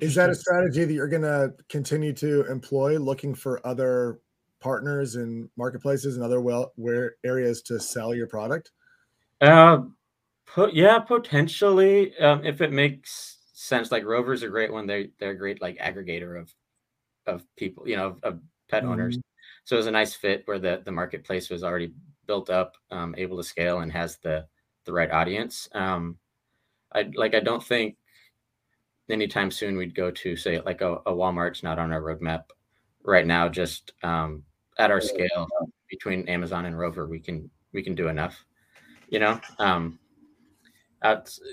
Is 0.00 0.14
that 0.16 0.30
a 0.30 0.34
strategy 0.34 0.84
that 0.84 0.92
you're 0.92 1.08
going 1.08 1.22
to 1.22 1.54
continue 1.68 2.12
to 2.14 2.50
employ, 2.50 2.98
looking 2.98 3.34
for 3.34 3.64
other 3.64 4.18
partners 4.60 5.16
and 5.16 5.48
marketplaces 5.56 6.16
and 6.16 6.24
other 6.24 6.40
well 6.40 6.72
where 6.76 7.16
areas 7.24 7.62
to 7.62 7.78
sell 7.78 8.14
your 8.14 8.26
product? 8.26 8.72
Uh, 9.40 9.82
put 10.46 10.74
yeah, 10.74 10.98
potentially. 10.98 12.16
Um, 12.18 12.44
if 12.44 12.60
it 12.60 12.72
makes 12.72 13.38
sense, 13.52 13.92
like 13.92 14.04
Rover's 14.04 14.42
a 14.42 14.48
great 14.48 14.72
one. 14.72 14.86
They 14.86 15.10
they're 15.18 15.30
a 15.30 15.38
great 15.38 15.60
like 15.60 15.78
aggregator 15.78 16.40
of 16.40 16.52
of 17.26 17.44
people, 17.56 17.86
you 17.88 17.96
know, 17.96 18.06
of, 18.06 18.24
of 18.24 18.40
pet 18.68 18.82
mm-hmm. 18.82 18.92
owners. 18.92 19.18
So 19.64 19.76
it 19.76 19.78
was 19.78 19.86
a 19.86 19.92
nice 19.92 20.14
fit 20.14 20.42
where 20.44 20.58
the 20.58 20.82
the 20.84 20.92
marketplace 20.92 21.50
was 21.50 21.64
already 21.64 21.94
built 22.26 22.50
up, 22.50 22.76
um, 22.90 23.14
able 23.16 23.36
to 23.38 23.44
scale, 23.44 23.80
and 23.80 23.90
has 23.92 24.16
the 24.18 24.46
the 24.84 24.92
right 24.92 25.10
audience. 25.10 25.68
Um, 25.72 26.18
I 26.92 27.10
like 27.14 27.34
I 27.34 27.40
don't 27.40 27.64
think 27.64 27.96
anytime 29.08 29.50
soon 29.50 29.76
we'd 29.76 29.94
go 29.94 30.10
to 30.10 30.36
say 30.36 30.60
like 30.60 30.80
a, 30.80 30.94
a 31.06 31.12
Walmart's 31.12 31.62
not 31.62 31.78
on 31.78 31.92
our 31.92 32.02
roadmap 32.02 32.44
right 33.02 33.26
now. 33.26 33.48
Just 33.48 33.92
um, 34.02 34.42
at 34.78 34.90
our 34.90 35.00
scale 35.00 35.48
between 35.88 36.28
Amazon 36.28 36.66
and 36.66 36.78
Rover, 36.78 37.06
we 37.06 37.18
can 37.18 37.50
we 37.72 37.82
can 37.82 37.94
do 37.94 38.08
enough. 38.08 38.44
You 39.08 39.18
know, 39.20 39.40
um, 39.58 39.98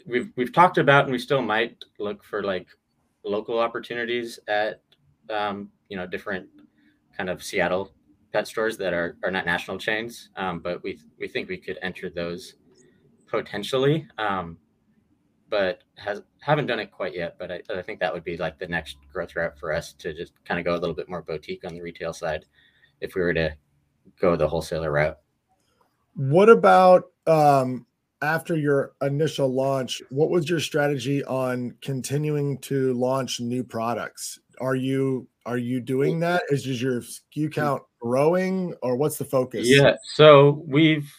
we've 0.06 0.32
we've 0.36 0.54
talked 0.54 0.78
about 0.78 1.06
and 1.06 1.14
we 1.14 1.20
still 1.20 1.42
might 1.42 1.84
look 2.00 2.24
for 2.24 2.44
like 2.44 2.68
local 3.24 3.60
opportunities 3.60 4.40
at 4.48 4.82
um, 5.30 5.70
you 5.90 5.98
know 5.98 6.08
different 6.08 6.48
kind 7.16 7.30
of 7.30 7.44
Seattle 7.44 7.92
pet 8.32 8.48
stores 8.48 8.78
that 8.78 8.94
are 8.94 9.18
are 9.24 9.32
not 9.32 9.46
national 9.46 9.78
chains, 9.78 10.30
um, 10.36 10.60
but 10.60 10.84
we 10.84 11.00
we 11.20 11.28
think 11.28 11.50
we 11.50 11.58
could 11.58 11.78
enter 11.82 12.10
those 12.10 12.56
potentially. 13.28 14.08
Um, 14.18 14.58
but 15.52 15.84
has 15.98 16.22
haven't 16.40 16.66
done 16.66 16.80
it 16.80 16.92
quite 16.92 17.14
yet. 17.14 17.36
But 17.38 17.52
I, 17.52 17.62
I 17.78 17.82
think 17.84 18.00
that 18.00 18.12
would 18.12 18.24
be 18.24 18.38
like 18.38 18.58
the 18.58 18.68
next 18.68 18.98
growth 19.12 19.36
route 19.36 19.60
for 19.60 19.72
us 19.72 19.94
to 19.94 20.14
just 20.14 20.34
kind 20.46 20.60
of 20.60 20.66
go 20.66 20.74
a 20.74 20.80
little 20.80 20.96
bit 20.96 21.10
more 21.10 21.22
boutique 21.22 21.66
on 21.66 21.76
the 21.76 21.82
retail 21.82 22.14
side 22.14 22.46
if 23.02 23.14
we 23.14 23.22
were 23.22 23.34
to 23.34 23.56
go 24.20 24.36
the 24.36 24.48
wholesaler 24.48 24.92
route. 24.92 25.18
What 26.16 26.50
about 26.50 27.12
um, 27.28 27.86
after 28.22 28.56
your 28.56 28.94
initial 29.02 29.54
launch? 29.54 30.02
What 30.10 30.30
was 30.30 30.50
your 30.50 30.60
strategy 30.60 31.24
on 31.26 31.76
continuing 31.82 32.58
to 32.60 32.94
launch 32.94 33.40
new 33.40 33.64
products? 33.64 34.40
Are 34.60 34.76
you 34.76 35.28
are 35.46 35.58
you 35.58 35.82
doing 35.82 36.20
that? 36.22 36.44
Is 36.50 36.64
just 36.64 36.82
your 36.82 37.02
SKU 37.02 37.52
count 37.52 37.84
growing, 38.02 38.74
or 38.82 38.96
what's 38.96 39.18
the 39.18 39.26
focus? 39.26 39.68
Yeah, 39.68 39.96
so 40.16 40.64
we've 40.66 41.14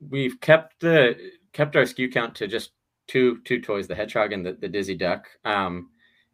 we've 0.00 0.40
kept 0.40 0.80
the 0.80 1.16
kept 1.52 1.76
our 1.76 1.82
SKU 1.82 2.12
count 2.12 2.34
to 2.36 2.46
just 2.46 2.70
two 3.06 3.40
two 3.44 3.60
toys, 3.60 3.86
the 3.86 3.94
hedgehog 3.94 4.32
and 4.32 4.44
the, 4.44 4.52
the 4.54 4.68
Dizzy 4.68 4.94
Duck. 4.94 5.26
Um, 5.44 5.90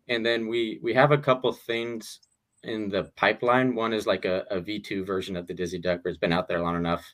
and 0.08 0.24
then 0.24 0.48
we 0.48 0.78
we 0.82 0.94
have 0.94 1.12
a 1.12 1.18
couple 1.18 1.52
things 1.52 2.20
in 2.64 2.88
the 2.88 3.04
pipeline. 3.16 3.74
One 3.74 3.92
is 3.92 4.06
like 4.06 4.24
a 4.24 4.44
a 4.50 4.60
V2 4.60 5.06
version 5.06 5.36
of 5.36 5.46
the 5.46 5.54
Dizzy 5.54 5.78
Duck, 5.78 6.04
where 6.04 6.10
it's 6.10 6.20
been 6.20 6.32
out 6.32 6.48
there 6.48 6.60
long 6.60 6.76
enough, 6.76 7.04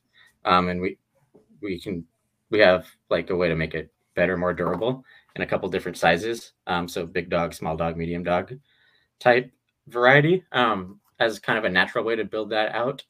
um, 0.45 0.69
and 0.69 0.81
we 0.81 0.99
we 1.61 1.81
can 1.81 2.05
we 2.51 2.59
have 2.59 2.87
like 3.11 3.31
a 3.31 3.37
way 3.37 3.49
to 3.49 3.57
make 3.57 3.75
it 3.75 3.93
better, 4.15 4.37
more 4.37 4.53
durable, 4.53 5.05
in 5.37 5.43
a 5.43 5.47
couple 5.47 5.69
different 5.69 5.97
sizes. 5.97 6.53
Um, 6.67 6.89
so 6.89 7.07
big 7.07 7.31
dog, 7.31 7.55
small 7.55 7.77
dog, 7.77 7.97
medium 7.97 8.25
dog 8.25 8.59
type 9.21 9.51
variety 9.89 10.45
um, 10.53 11.01
as 11.19 11.39
kind 11.39 11.59
of 11.59 11.65
a 11.65 11.71
natural 11.71 12.05
way 12.05 12.17
to 12.17 12.25
build 12.25 12.51
that 12.51 12.75
out. 12.75 13.05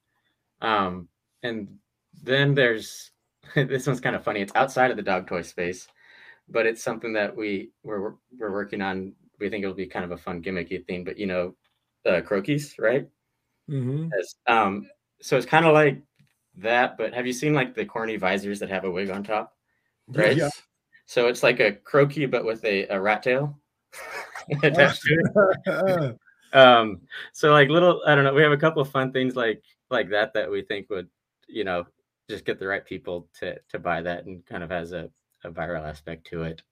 Um, 0.61 1.09
and 1.43 1.79
then 2.23 2.55
there's 2.55 3.11
this 3.55 3.87
one's 3.87 4.01
kind 4.01 4.17
of 4.17 4.25
funny. 4.25 4.41
It's 4.41 4.55
outside 4.55 4.91
of 4.91 4.97
the 4.97 5.03
dog 5.03 5.27
toy 5.27 5.43
space, 5.43 5.89
but 6.49 6.67
it's 6.67 6.83
something 6.83 7.13
that 7.15 7.37
we 7.37 7.71
we're 7.83 8.15
we're 8.39 8.53
working 8.53 8.83
on. 8.83 9.15
We 9.39 9.49
think 9.49 9.63
it'll 9.63 9.75
be 9.75 9.87
kind 9.87 10.05
of 10.05 10.11
a 10.11 10.17
fun 10.17 10.43
gimmicky 10.43 10.85
thing. 10.87 11.05
But 11.05 11.19
you 11.19 11.27
know, 11.27 11.55
uh, 12.07 12.21
Croakies, 12.21 12.75
right? 12.79 13.09
Mm-hmm. 13.71 14.09
As, 14.19 14.35
um, 14.47 14.89
so 15.21 15.37
it's 15.37 15.47
kind 15.47 15.67
of 15.67 15.75
like 15.75 16.01
that. 16.57 16.97
But 16.97 17.15
have 17.15 17.27
you 17.27 17.33
seen 17.33 17.55
like 17.55 17.75
the 17.75 17.85
corny 17.85 18.17
visors 18.17 18.59
that 18.61 18.71
have 18.71 18.85
a 18.85 18.91
wig 18.91 19.11
on 19.11 19.23
top? 19.23 19.55
Right. 20.09 20.37
Yeah. 20.37 20.51
So 21.07 21.29
it's 21.29 21.43
like 21.43 21.61
a 21.61 21.73
Croakies, 21.73 22.31
but 22.31 22.45
with 22.45 22.65
a, 22.65 22.87
a 22.89 23.01
rat 23.01 23.23
tail 23.23 23.59
attached 24.63 25.03
to 25.03 25.53
it. 25.67 26.19
um, 26.53 27.01
so 27.33 27.53
like 27.53 27.69
little, 27.69 28.03
I 28.07 28.15
don't 28.15 28.25
know. 28.25 28.35
We 28.35 28.43
have 28.43 28.53
a 28.53 28.57
couple 28.57 28.83
of 28.83 28.91
fun 28.91 29.13
things 29.13 29.37
like 29.37 29.63
like 29.91 30.11
that 30.11 30.35
that 30.35 30.51
we 30.51 30.63
think 30.63 30.91
would, 30.91 31.09
you 31.49 31.65
know, 31.65 31.87
just 32.29 32.45
get 32.45 32.59
the 32.59 32.67
right 32.67 32.85
people 32.85 33.29
to 33.41 33.59
to 33.71 33.79
buy 33.79 34.03
that 34.03 34.27
and 34.27 34.45
kind 34.47 34.63
of 34.63 34.71
has 34.71 34.93
a, 34.93 35.11
a 35.45 35.51
viral 35.51 35.89
aspect 35.89 36.27
to 36.29 36.43
it. 36.43 36.63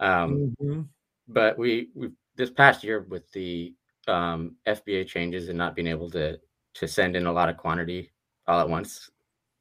Um, 0.00 0.54
mm-hmm. 0.60 0.82
But 1.28 1.58
we 1.58 1.88
we 1.94 2.10
this 2.36 2.50
past 2.50 2.84
year 2.84 3.00
with 3.00 3.30
the 3.32 3.74
um, 4.06 4.56
FBA 4.66 5.06
changes 5.06 5.48
and 5.48 5.58
not 5.58 5.74
being 5.74 5.88
able 5.88 6.10
to 6.10 6.38
to 6.74 6.88
send 6.88 7.16
in 7.16 7.26
a 7.26 7.32
lot 7.32 7.48
of 7.48 7.56
quantity 7.56 8.10
all 8.46 8.60
at 8.60 8.68
once. 8.68 9.10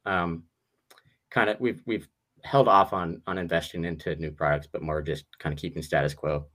Um, 0.05 0.43
kind 1.29 1.49
of 1.49 1.59
we've 1.59 1.81
we've 1.85 2.07
held 2.43 2.67
off 2.67 2.93
on 2.93 3.21
on 3.27 3.37
investing 3.37 3.83
into 3.83 4.15
new 4.15 4.31
products, 4.31 4.67
but 4.71 4.81
more 4.81 5.01
just 5.01 5.25
kind 5.39 5.53
of 5.53 5.59
keeping 5.59 5.81
status 5.81 6.13
quo 6.13 6.45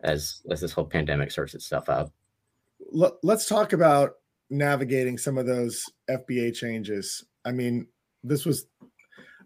as 0.00 0.42
as 0.50 0.60
this 0.60 0.72
whole 0.72 0.84
pandemic 0.84 1.30
sorts 1.30 1.54
itself 1.54 1.88
out. 1.88 2.12
Let's 2.92 3.46
talk 3.46 3.72
about 3.72 4.14
navigating 4.50 5.18
some 5.18 5.38
of 5.38 5.46
those 5.46 5.84
FBA 6.08 6.54
changes. 6.54 7.24
I 7.44 7.52
mean, 7.52 7.86
this 8.22 8.44
was 8.44 8.66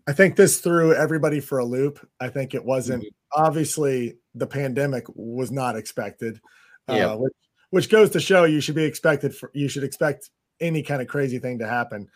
I 0.06 0.12
think 0.12 0.36
this 0.36 0.60
threw 0.60 0.94
everybody 0.94 1.40
for 1.40 1.58
a 1.58 1.64
loop. 1.64 2.06
I 2.20 2.28
think 2.28 2.54
it 2.54 2.64
wasn't 2.64 3.04
mm-hmm. 3.04 3.42
obviously 3.44 4.18
the 4.34 4.46
pandemic 4.46 5.04
was 5.14 5.50
not 5.50 5.76
expected. 5.76 6.40
Uh, 6.88 7.14
which 7.16 7.32
which 7.70 7.88
goes 7.88 8.10
to 8.10 8.20
show 8.20 8.44
you 8.44 8.60
should 8.60 8.74
be 8.74 8.84
expected 8.84 9.34
for 9.34 9.50
you 9.54 9.68
should 9.68 9.84
expect 9.84 10.30
any 10.60 10.82
kind 10.82 11.00
of 11.00 11.08
crazy 11.08 11.38
thing 11.38 11.58
to 11.58 11.66
happen. 11.68 12.08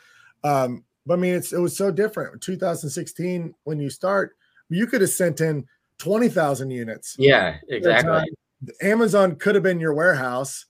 Um, 0.42 0.84
but 1.06 1.14
I 1.14 1.16
mean, 1.18 1.34
it's 1.34 1.52
it 1.52 1.58
was 1.58 1.76
so 1.76 1.90
different. 1.90 2.42
2016, 2.42 3.54
when 3.64 3.78
you 3.78 3.90
start, 3.90 4.36
you 4.68 4.86
could 4.86 5.00
have 5.00 5.10
sent 5.10 5.40
in 5.40 5.66
20,000 5.98 6.70
units. 6.70 7.16
Yeah, 7.18 7.56
exactly. 7.68 8.24
Amazon 8.82 9.36
could 9.36 9.54
have 9.54 9.62
been 9.62 9.80
your 9.80 9.94
warehouse. 9.94 10.66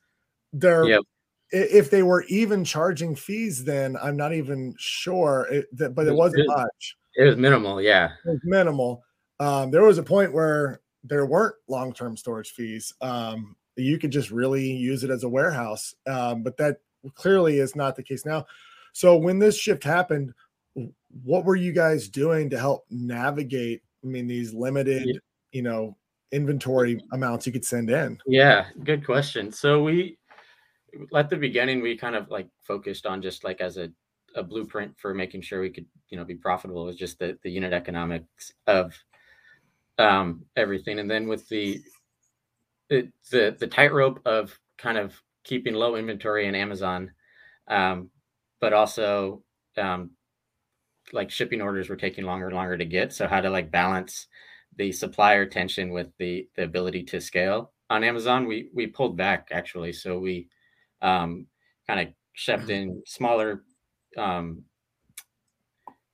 There, 0.56 0.84
yep. 0.84 1.02
if 1.50 1.90
they 1.90 2.04
were 2.04 2.24
even 2.28 2.64
charging 2.64 3.16
fees, 3.16 3.64
then 3.64 3.96
I'm 4.00 4.16
not 4.16 4.32
even 4.32 4.74
sure. 4.78 5.48
It, 5.50 5.66
but 5.94 6.06
it 6.06 6.14
wasn't 6.14 6.42
it, 6.42 6.46
much. 6.46 6.96
It 7.16 7.24
was 7.24 7.36
minimal. 7.36 7.82
Yeah, 7.82 8.12
it 8.24 8.28
was 8.30 8.40
minimal. 8.44 9.02
Um, 9.40 9.72
there 9.72 9.82
was 9.82 9.98
a 9.98 10.02
point 10.02 10.32
where 10.32 10.80
there 11.02 11.26
weren't 11.26 11.56
long-term 11.68 12.16
storage 12.16 12.52
fees. 12.52 12.92
Um, 13.00 13.56
you 13.76 13.98
could 13.98 14.12
just 14.12 14.30
really 14.30 14.70
use 14.70 15.02
it 15.02 15.10
as 15.10 15.24
a 15.24 15.28
warehouse. 15.28 15.94
Um, 16.06 16.44
but 16.44 16.56
that 16.58 16.78
clearly 17.14 17.58
is 17.58 17.74
not 17.74 17.96
the 17.96 18.02
case 18.02 18.24
now. 18.24 18.46
So 18.92 19.16
when 19.16 19.40
this 19.40 19.58
shift 19.58 19.82
happened, 19.82 20.32
what 21.24 21.44
were 21.44 21.56
you 21.56 21.72
guys 21.72 22.08
doing 22.08 22.48
to 22.50 22.58
help 22.58 22.84
navigate? 22.90 23.82
I 24.04 24.06
mean, 24.06 24.28
these 24.28 24.54
limited, 24.54 25.20
you 25.50 25.62
know, 25.62 25.96
inventory 26.32 27.00
amounts 27.12 27.46
you 27.46 27.52
could 27.52 27.64
send 27.64 27.90
in. 27.90 28.18
Yeah, 28.26 28.66
good 28.82 29.04
question. 29.04 29.52
So 29.52 29.82
we 29.82 30.18
at 31.14 31.30
the 31.30 31.36
beginning 31.36 31.82
we 31.82 31.96
kind 31.96 32.16
of 32.16 32.30
like 32.30 32.48
focused 32.62 33.06
on 33.06 33.22
just 33.22 33.44
like 33.44 33.60
as 33.60 33.76
a, 33.76 33.90
a 34.34 34.42
blueprint 34.42 34.98
for 34.98 35.14
making 35.14 35.42
sure 35.42 35.60
we 35.60 35.70
could, 35.70 35.86
you 36.08 36.16
know, 36.16 36.24
be 36.24 36.34
profitable 36.34 36.84
was 36.86 36.96
just 36.96 37.18
the, 37.18 37.38
the 37.42 37.50
unit 37.50 37.72
economics 37.72 38.52
of 38.66 38.94
um 39.98 40.44
everything. 40.56 40.98
And 40.98 41.10
then 41.10 41.28
with 41.28 41.48
the 41.48 41.80
the 42.88 43.56
the 43.58 43.66
tightrope 43.66 44.20
of 44.26 44.58
kind 44.78 44.98
of 44.98 45.20
keeping 45.44 45.74
low 45.74 45.96
inventory 45.96 46.46
in 46.46 46.54
Amazon, 46.54 47.12
um, 47.68 48.10
but 48.60 48.72
also 48.72 49.42
um, 49.76 50.10
like 51.12 51.30
shipping 51.30 51.60
orders 51.60 51.88
were 51.88 51.96
taking 51.96 52.24
longer 52.24 52.46
and 52.46 52.56
longer 52.56 52.76
to 52.76 52.84
get. 52.84 53.12
So 53.12 53.28
how 53.28 53.40
to 53.40 53.50
like 53.50 53.70
balance 53.70 54.26
the 54.76 54.90
supplier 54.92 55.46
tension 55.46 55.90
with 55.92 56.08
the 56.18 56.48
the 56.56 56.64
ability 56.64 57.04
to 57.04 57.20
scale 57.20 57.72
on 57.90 58.04
Amazon? 58.04 58.46
We 58.46 58.70
we 58.74 58.86
pulled 58.86 59.16
back 59.16 59.48
actually. 59.52 59.92
So 59.92 60.18
we 60.18 60.48
um, 61.04 61.46
kind 61.86 62.00
of 62.00 62.14
shipped 62.32 62.70
in 62.70 63.02
smaller 63.06 63.62
um, 64.16 64.64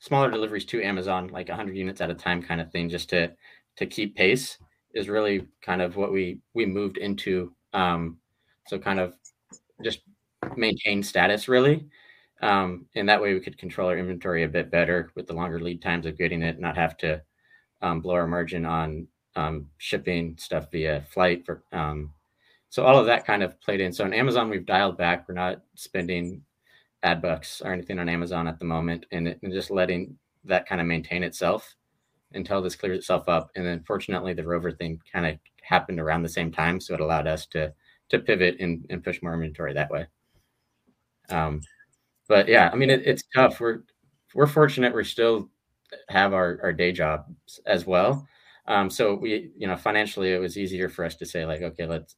smaller 0.01 0.31
deliveries 0.31 0.65
to 0.65 0.83
Amazon, 0.83 1.29
like 1.29 1.49
100 1.49 1.77
units 1.77 2.01
at 2.01 2.11
a 2.11 2.15
time, 2.15 2.43
kind 2.43 2.61
of 2.61 2.71
thing, 2.73 2.89
just 2.89 3.09
to 3.11 3.33
to 3.77 3.87
keep 3.87 4.17
pace, 4.17 4.59
is 4.95 5.09
really 5.09 5.47
kind 5.63 5.81
of 5.81 5.97
what 5.97 6.13
we 6.13 6.41
we 6.55 6.67
moved 6.67 6.99
into. 6.99 7.55
Um, 7.73 8.19
so 8.67 8.79
kind 8.79 9.01
of 9.01 9.15
just 9.83 10.01
maintain 10.57 11.03
status 11.03 11.49
really, 11.49 11.87
um, 12.43 12.87
and 12.97 13.09
that 13.09 13.23
way 13.23 13.33
we 13.33 13.41
could 13.41 13.59
control 13.59 13.89
our 13.89 13.99
inventory 13.99 14.43
a 14.43 14.49
bit 14.49 14.71
better 14.71 15.11
with 15.15 15.27
the 15.27 15.35
longer 15.35 15.61
lead 15.61 15.81
times 15.81 16.07
of 16.07 16.19
getting 16.19 16.43
it, 16.43 16.59
not 16.61 16.77
have 16.77 16.97
to 16.99 17.23
um, 17.81 18.01
blow 18.01 18.15
our 18.15 18.27
margin 18.27 18.67
on 18.67 19.07
um, 19.37 19.69
shipping 19.79 20.37
stuff 20.37 20.71
via 20.73 21.05
flight 21.09 21.47
for. 21.47 21.63
Um, 21.73 22.13
so 22.71 22.85
all 22.85 22.99
of 22.99 23.07
that 23.07 23.27
kind 23.27 23.43
of 23.43 23.61
played 23.61 23.81
in. 23.81 23.93
So 23.93 24.05
on 24.05 24.15
Amazon, 24.15 24.49
we've 24.49 24.65
dialed 24.65 24.97
back. 24.97 25.29
We're 25.29 25.35
not 25.35 25.61
spending 25.75 26.43
ad 27.03 27.21
bucks 27.21 27.61
or 27.65 27.73
anything 27.73 27.99
on 27.99 28.09
Amazon 28.09 28.47
at 28.47 28.59
the 28.59 28.65
moment, 28.65 29.07
and, 29.13 29.29
it, 29.29 29.41
and 29.43 29.53
just 29.53 29.71
letting 29.71 30.17
that 30.45 30.67
kind 30.67 30.81
of 30.81 30.87
maintain 30.87 31.23
itself 31.23 31.75
until 32.33 32.63
this 32.63 32.77
clears 32.77 32.99
itself 32.99 33.29
up. 33.29 33.51
And 33.57 33.67
then 33.67 33.83
fortunately, 33.87 34.35
the 34.35 34.47
rover 34.47 34.71
thing 34.71 35.01
kind 35.13 35.27
of 35.27 35.39
happened 35.63 36.01
around 36.01 36.23
the 36.23 36.29
same 36.29 36.53
time, 36.53 36.81
so 36.81 36.95
it 36.95 37.01
allowed 37.01 37.27
us 37.27 37.47
to 37.47 37.73
to 38.11 38.19
pivot 38.19 38.57
and, 38.61 38.85
and 38.91 39.05
push 39.05 39.23
more 39.23 39.35
inventory 39.35 39.73
that 39.73 39.91
way. 39.91 40.07
Um, 41.29 41.61
but 42.29 42.49
yeah, 42.49 42.71
I 42.73 42.77
mean, 42.77 42.91
it, 42.91 43.03
it's 43.05 43.25
tough. 43.35 43.61
We're 43.61 43.81
we're 44.35 44.47
fortunate. 44.47 44.95
We 44.95 45.05
still 45.05 45.51
have 46.09 46.33
our 46.33 46.61
our 46.63 46.73
day 46.73 46.93
jobs 46.93 47.61
as 47.67 47.87
well. 47.87 48.27
Um, 48.67 48.91
so 48.91 49.15
we, 49.15 49.51
you 49.57 49.67
know, 49.67 49.77
financially, 49.77 50.33
it 50.33 50.39
was 50.39 50.57
easier 50.57 50.89
for 50.89 51.05
us 51.05 51.17
to 51.17 51.27
say 51.27 51.45
like, 51.45 51.63
okay, 51.63 51.87
let's 51.87 52.15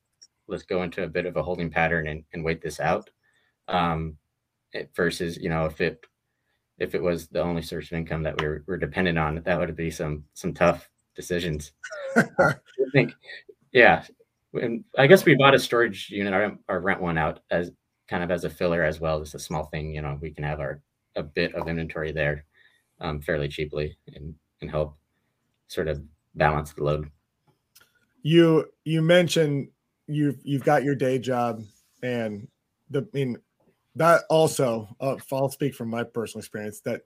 let's 0.49 0.63
go 0.65 0.83
into 0.83 1.05
a 1.05 1.09
bit 1.09 1.27
of 1.27 1.37
a 1.37 1.43
holding 1.43 1.71
pattern 1.71 2.09
and, 2.09 2.25
and 2.33 2.45
wait 2.45 2.63
this 2.63 2.81
out. 2.81 3.11
Um, 3.69 4.17
versus 4.97 5.37
you 5.37 5.49
know 5.49 5.67
if 5.67 5.81
it 5.81 6.05
if 6.79 6.95
it 6.95 7.03
was 7.03 7.29
the 7.29 7.41
only 7.41 7.63
source 7.63 7.87
of 7.87 7.93
income 7.93 8.23
that 8.23 8.41
we 8.41 8.49
were, 8.49 8.65
were 8.67 8.77
dependent 8.77 9.19
on 9.19 9.41
that 9.45 9.59
would 9.59 9.77
be 9.77 9.91
some 9.91 10.25
some 10.35 10.53
tough 10.53 10.89
decisions. 11.15 11.73
I 12.17 12.55
think 12.93 13.13
yeah 13.73 14.05
and 14.55 14.85
i 14.99 15.07
guess 15.07 15.25
we 15.25 15.35
bought 15.35 15.55
a 15.55 15.59
storage 15.59 16.11
unit. 16.11 16.35
Or, 16.35 16.59
or 16.69 16.81
rent 16.81 17.01
one 17.01 17.17
out 17.17 17.41
as 17.51 17.71
kind 18.07 18.23
of 18.23 18.31
as 18.31 18.45
a 18.45 18.51
filler 18.51 18.83
as 18.83 19.01
well 19.01 19.19
just 19.19 19.35
a 19.35 19.39
small 19.39 19.65
thing 19.65 19.95
you 19.95 20.03
know 20.03 20.19
we 20.21 20.31
can 20.31 20.45
have 20.45 20.61
our 20.61 20.83
a 21.17 21.23
bit 21.23 21.55
of 21.55 21.69
inventory 21.69 22.13
there 22.13 22.45
um, 23.01 23.21
fairly 23.21 23.49
cheaply 23.49 23.97
and 24.15 24.35
and 24.61 24.71
help 24.71 24.97
sort 25.69 25.89
of 25.89 26.03
balance 26.35 26.73
the 26.73 26.85
load. 26.85 27.11
You 28.23 28.71
you 28.85 29.03
mentioned 29.03 29.69
you've 30.07 30.39
you've 30.43 30.65
got 30.65 30.85
your 30.85 30.95
day 30.95 31.19
job 31.19 31.63
and 32.03 32.49
the 32.91 33.01
I 33.01 33.17
mean 33.17 33.39
that 33.95 34.23
also 34.31 34.89
uh, 35.01 35.17
i'll 35.33 35.51
speak 35.51 35.75
from 35.75 35.91
my 35.91 36.03
personal 36.03 36.41
experience 36.41 36.81
that 36.81 37.03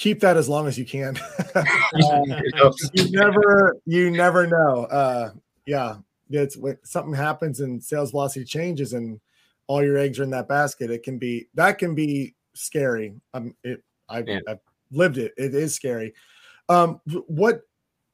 keep 0.00 0.20
that 0.20 0.38
as 0.38 0.48
long 0.48 0.66
as 0.66 0.78
you 0.78 0.84
can. 0.86 1.18
You 2.94 3.10
never 3.10 3.76
you 3.84 4.10
never 4.10 4.46
know. 4.46 4.84
Uh 4.84 5.30
yeah 5.66 5.96
it's 6.30 6.56
when 6.56 6.78
something 6.84 7.12
happens 7.12 7.60
and 7.60 7.82
sales 7.82 8.12
velocity 8.12 8.44
changes 8.44 8.92
and 8.92 9.20
all 9.66 9.82
your 9.82 9.98
eggs 9.98 10.18
are 10.18 10.22
in 10.22 10.30
that 10.30 10.48
basket 10.48 10.90
it 10.90 11.02
can 11.02 11.18
be 11.18 11.48
that 11.54 11.78
can 11.78 11.94
be 11.94 12.34
scary. 12.54 13.14
Um 13.34 13.54
it 13.62 13.82
I, 14.08 14.24
yeah. 14.26 14.38
i've 14.48 14.60
lived 14.90 15.18
it. 15.18 15.34
It 15.36 15.54
is 15.54 15.74
scary. 15.74 16.14
Um 16.68 17.00
what 17.26 17.62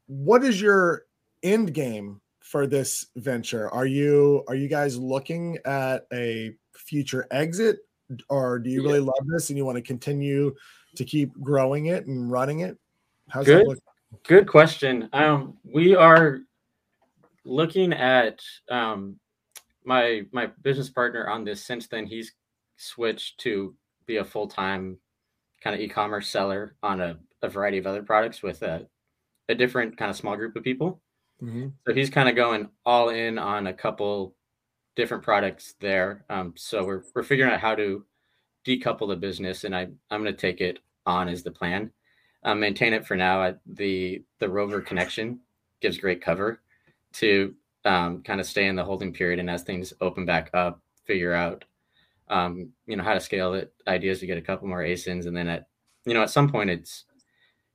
what 0.06 0.42
is 0.42 0.60
your 0.60 1.04
end 1.42 1.72
game 1.72 2.20
for 2.46 2.64
this 2.66 3.06
venture 3.16 3.68
are 3.70 3.86
you 3.86 4.44
are 4.46 4.54
you 4.54 4.68
guys 4.68 4.96
looking 4.96 5.58
at 5.64 6.06
a 6.12 6.54
future 6.72 7.26
exit 7.32 7.78
or 8.28 8.58
do 8.58 8.70
you 8.70 8.82
really 8.82 9.00
love 9.00 9.26
this 9.26 9.50
and 9.50 9.58
you 9.58 9.64
want 9.64 9.76
to 9.76 9.82
continue 9.82 10.54
to 10.94 11.04
keep 11.04 11.32
growing 11.40 11.86
it 11.86 12.06
and 12.06 12.30
running 12.30 12.60
it? 12.60 12.78
How's 13.28 13.46
good, 13.46 13.78
good 14.22 14.48
question. 14.48 15.08
Um, 15.12 15.56
we 15.64 15.94
are 15.94 16.40
looking 17.44 17.92
at 17.92 18.40
um, 18.70 19.18
my 19.84 20.22
my 20.32 20.46
business 20.62 20.88
partner 20.88 21.28
on 21.28 21.44
this. 21.44 21.64
Since 21.64 21.88
then, 21.88 22.06
he's 22.06 22.32
switched 22.76 23.38
to 23.40 23.74
be 24.06 24.18
a 24.18 24.24
full 24.24 24.46
time 24.46 24.98
kind 25.62 25.74
of 25.74 25.80
e-commerce 25.80 26.28
seller 26.28 26.76
on 26.82 27.00
a, 27.00 27.18
a 27.42 27.48
variety 27.48 27.78
of 27.78 27.86
other 27.86 28.02
products 28.02 28.42
with 28.42 28.62
a 28.62 28.86
a 29.48 29.54
different 29.54 29.96
kind 29.96 30.10
of 30.10 30.16
small 30.16 30.36
group 30.36 30.56
of 30.56 30.62
people. 30.62 31.00
Mm-hmm. 31.42 31.68
So 31.86 31.94
he's 31.94 32.10
kind 32.10 32.28
of 32.28 32.36
going 32.36 32.68
all 32.84 33.10
in 33.10 33.38
on 33.38 33.66
a 33.66 33.74
couple 33.74 34.34
different 34.94 35.22
products 35.22 35.74
there. 35.80 36.24
Um, 36.30 36.54
so 36.56 36.84
we're 36.84 37.02
we're 37.14 37.22
figuring 37.22 37.52
out 37.52 37.60
how 37.60 37.74
to 37.74 38.04
decouple 38.66 39.08
the 39.08 39.16
business, 39.16 39.64
and 39.64 39.76
I 39.76 39.88
I'm 40.10 40.22
going 40.22 40.24
to 40.24 40.32
take 40.32 40.60
it 40.60 40.80
on 41.04 41.28
as 41.28 41.42
the 41.42 41.50
plan. 41.50 41.90
Um, 42.42 42.60
maintain 42.60 42.92
it 42.92 43.06
for 43.06 43.16
now. 43.16 43.42
I, 43.42 43.54
the 43.66 44.22
the 44.38 44.48
rover 44.48 44.80
connection 44.80 45.40
gives 45.80 45.98
great 45.98 46.22
cover 46.22 46.62
to 47.14 47.54
um, 47.84 48.22
kind 48.22 48.40
of 48.40 48.46
stay 48.46 48.66
in 48.66 48.76
the 48.76 48.84
holding 48.84 49.12
period, 49.12 49.38
and 49.38 49.50
as 49.50 49.62
things 49.62 49.92
open 50.00 50.24
back 50.24 50.50
up, 50.54 50.80
figure 51.04 51.34
out 51.34 51.64
um, 52.28 52.70
you 52.86 52.96
know 52.96 53.04
how 53.04 53.14
to 53.14 53.20
scale 53.20 53.54
it. 53.54 53.72
Ideas 53.86 54.20
to 54.20 54.26
get 54.26 54.38
a 54.38 54.42
couple 54.42 54.68
more 54.68 54.82
ASINs, 54.82 55.26
and 55.26 55.36
then 55.36 55.48
at 55.48 55.68
you 56.04 56.14
know 56.14 56.22
at 56.22 56.30
some 56.30 56.48
point 56.50 56.70
it's 56.70 57.04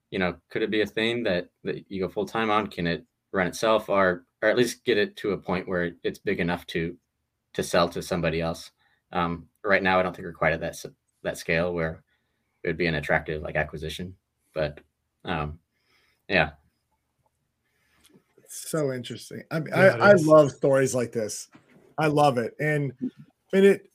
you 0.09 0.19
know 0.19 0.35
could 0.49 0.63
it 0.63 0.71
be 0.71 0.81
a 0.81 0.85
thing 0.85 1.23
that 1.23 1.49
that 1.63 1.85
you 1.89 2.01
go 2.01 2.09
full 2.09 2.25
time 2.25 2.49
on? 2.49 2.67
Can 2.67 2.87
it 2.87 3.05
run 3.31 3.47
itself, 3.47 3.89
or 3.89 4.25
or 4.41 4.49
at 4.49 4.57
least 4.57 4.83
get 4.85 4.97
it 4.97 5.15
to 5.17 5.31
a 5.31 5.37
point 5.37 5.67
where 5.67 5.91
it's 6.03 6.19
big 6.19 6.39
enough 6.39 6.65
to 6.67 6.97
to 7.53 7.63
sell 7.63 7.89
to 7.89 8.01
somebody 8.01 8.41
else. 8.41 8.71
Um, 9.11 9.47
right 9.63 9.83
now, 9.83 9.99
I 9.99 10.03
don't 10.03 10.15
think 10.15 10.25
we're 10.25 10.33
quite 10.33 10.53
at 10.53 10.61
that 10.61 10.83
that 11.23 11.37
scale 11.37 11.73
where 11.73 12.03
it 12.63 12.67
would 12.67 12.77
be 12.77 12.87
an 12.87 12.95
attractive 12.95 13.41
like 13.41 13.55
acquisition. 13.55 14.15
But 14.53 14.79
um, 15.25 15.59
yeah, 16.27 16.51
so 18.51 18.91
interesting. 18.91 19.43
I 19.49 19.59
mean, 19.59 19.69
yeah, 19.73 19.97
I, 19.99 20.09
I 20.09 20.13
love 20.13 20.51
stories 20.51 20.93
like 20.93 21.13
this. 21.13 21.47
I 21.97 22.07
love 22.07 22.37
it, 22.37 22.53
and 22.59 22.93
I 23.01 23.57
mean 23.57 23.65
it. 23.71 23.87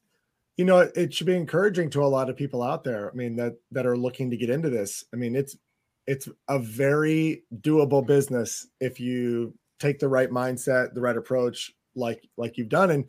You 0.57 0.65
know, 0.65 0.79
it 0.79 1.13
should 1.13 1.27
be 1.27 1.37
encouraging 1.37 1.91
to 1.91 2.03
a 2.03 2.07
lot 2.07 2.31
of 2.31 2.37
people 2.37 2.63
out 2.63 2.83
there. 2.83 3.11
I 3.11 3.15
mean 3.15 3.37
that 3.37 3.57
that 3.73 3.85
are 3.87 3.97
looking 3.97 4.31
to 4.31 4.37
get 4.37 4.49
into 4.49 4.71
this. 4.71 5.05
I 5.13 5.17
mean, 5.17 5.37
it's 5.37 5.57
it's 6.07 6.29
a 6.49 6.59
very 6.59 7.43
doable 7.61 8.07
business 8.07 8.67
if 8.81 9.01
you 9.01 9.55
take 9.79 9.99
the 9.99 10.09
right 10.09 10.31
mindset, 10.31 10.95
the 10.95 11.01
right 11.01 11.17
approach, 11.17 11.73
like 11.95 12.29
like 12.37 12.57
you've 12.57 12.69
done, 12.69 12.91
and 12.91 13.05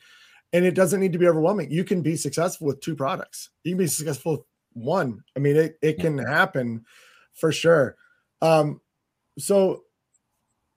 and 0.54 0.66
it 0.66 0.74
doesn't 0.74 1.00
need 1.00 1.14
to 1.14 1.20
be 1.20 1.28
overwhelming. 1.28 1.72
You 1.72 1.84
can 1.84 2.02
be 2.02 2.16
successful 2.16 2.68
with 2.68 2.82
two 2.82 2.96
products. 2.96 3.50
You 3.64 3.74
can 3.74 3.80
be 3.80 3.88
successful 3.88 4.32
with 4.34 4.42
one. 4.74 5.24
I 5.36 5.40
mean, 5.40 5.56
it 5.56 5.78
it 5.82 6.00
can 6.00 6.18
happen 6.18 6.86
for 7.34 7.52
sure. 7.52 7.96
Um, 8.42 8.82
so 9.38 9.84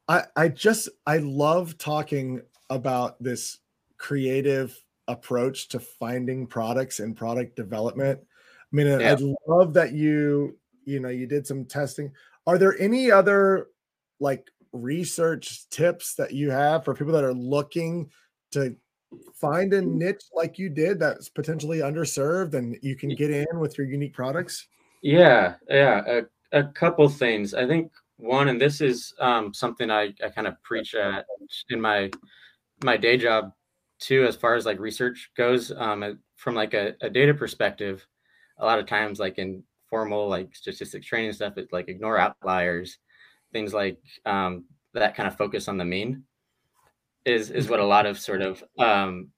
I 0.09 0.25
I 0.37 0.49
just 0.49 0.89
I 1.07 1.19
love 1.19 1.79
talking 1.79 2.43
about 2.69 3.23
this 3.23 3.59
creative 3.99 4.79
approach 5.09 5.69
to 5.69 5.81
finding 5.81 6.47
products 6.47 7.01
and 7.01 7.17
product 7.17 7.57
development. 7.57 8.21
I 8.21 8.77
mean, 8.77 8.87
yeah. 8.87 9.17
I 9.19 9.35
love 9.47 9.75
that 9.75 9.93
you 9.93 10.57
you 10.85 11.01
know 11.01 11.09
you 11.09 11.27
did 11.27 11.47
some 11.47 11.65
testing. 11.65 12.13
Are 12.47 12.59
there 12.59 12.79
any 12.81 13.11
other 13.11 13.69
like 14.19 14.51
research 14.73 15.69
tips 15.71 16.15
that 16.15 16.33
you 16.33 16.51
have 16.51 16.85
for 16.85 16.95
people 16.95 17.13
that 17.13 17.25
are 17.25 17.35
looking 17.35 18.11
to 18.53 18.77
find 19.35 19.73
a 19.75 19.83
niche 19.83 20.25
like 20.35 20.59
you 20.59 20.69
did 20.69 20.99
that's 21.01 21.29
potentially 21.29 21.79
underserved 21.79 22.55
and 22.55 22.77
you 22.83 22.95
can 22.95 23.15
get 23.15 23.31
in 23.31 23.59
with 23.59 23.77
your 23.77 23.87
unique 23.87 24.15
products? 24.15 24.69
Yeah, 25.03 25.55
yeah, 25.69 26.03
a, 26.53 26.59
a 26.59 26.65
couple 26.65 27.09
things. 27.09 27.55
I 27.55 27.67
think 27.67 27.91
one, 28.17 28.49
and 28.49 28.61
this 28.61 28.81
is 28.81 29.15
um, 29.19 29.53
something 29.55 29.91
I, 29.91 30.13
I 30.25 30.29
kind 30.29 30.47
of 30.47 30.63
preach 30.63 30.95
at 30.95 31.25
in 31.71 31.81
my 31.81 32.11
my 32.85 32.97
day 32.97 33.17
job 33.17 33.53
too, 33.99 34.27
as 34.27 34.37
far 34.37 34.55
as 34.55 34.67
like 34.67 34.79
research 34.79 35.31
goes. 35.37 35.73
Um, 35.73 36.19
from 36.37 36.55
like 36.55 36.75
a, 36.75 36.95
a 37.03 37.11
data 37.11 37.35
perspective, 37.35 38.07
a 38.59 38.65
lot 38.65 38.79
of 38.79 38.87
times, 38.87 39.19
like 39.19 39.39
in 39.39 39.63
formal 39.91 40.29
like 40.29 40.55
statistics 40.55 41.07
training 41.07 41.33
stuff, 41.33 41.55
it's 41.57 41.73
like 41.73 41.89
ignore 41.89 42.19
outliers, 42.19 42.99
things 43.53 43.75
like 43.75 43.99
um, 44.25 44.65
that 44.95 45.15
kind 45.15 45.27
of 45.27 45.37
focus 45.37 45.69
on 45.69 45.77
the 45.77 45.85
mean 45.85 46.25
is 47.25 47.51
is 47.51 47.69
what 47.69 47.81
a 47.81 47.85
lot 47.85 48.07
of 48.07 48.19
sort 48.19 48.43
of 48.43 48.65
um, 48.79 49.29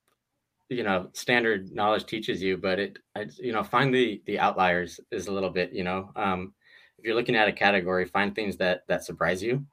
you 0.69 0.83
know 0.83 1.09
standard 1.13 1.71
knowledge 1.73 2.07
teaches 2.07 2.43
you 2.43 2.57
but 2.57 2.79
it 2.79 2.99
I, 3.15 3.27
you 3.39 3.53
know 3.53 3.63
find 3.63 3.95
the 3.95 4.23
the 4.27 4.39
outliers 4.39 5.01
is 5.11 5.27
a 5.27 5.33
little 5.33 5.51
bit 5.51 5.73
you 5.73 5.85
know 5.85 6.11
um, 6.17 6.55
if 6.99 7.05
you're 7.05 7.15
looking 7.15 7.37
at 7.37 7.49
a 7.49 7.53
category 7.53 8.05
find 8.05 8.35
things 8.35 8.57
that 8.59 8.83
that 8.89 9.05
surprise 9.05 9.43
you 9.43 9.65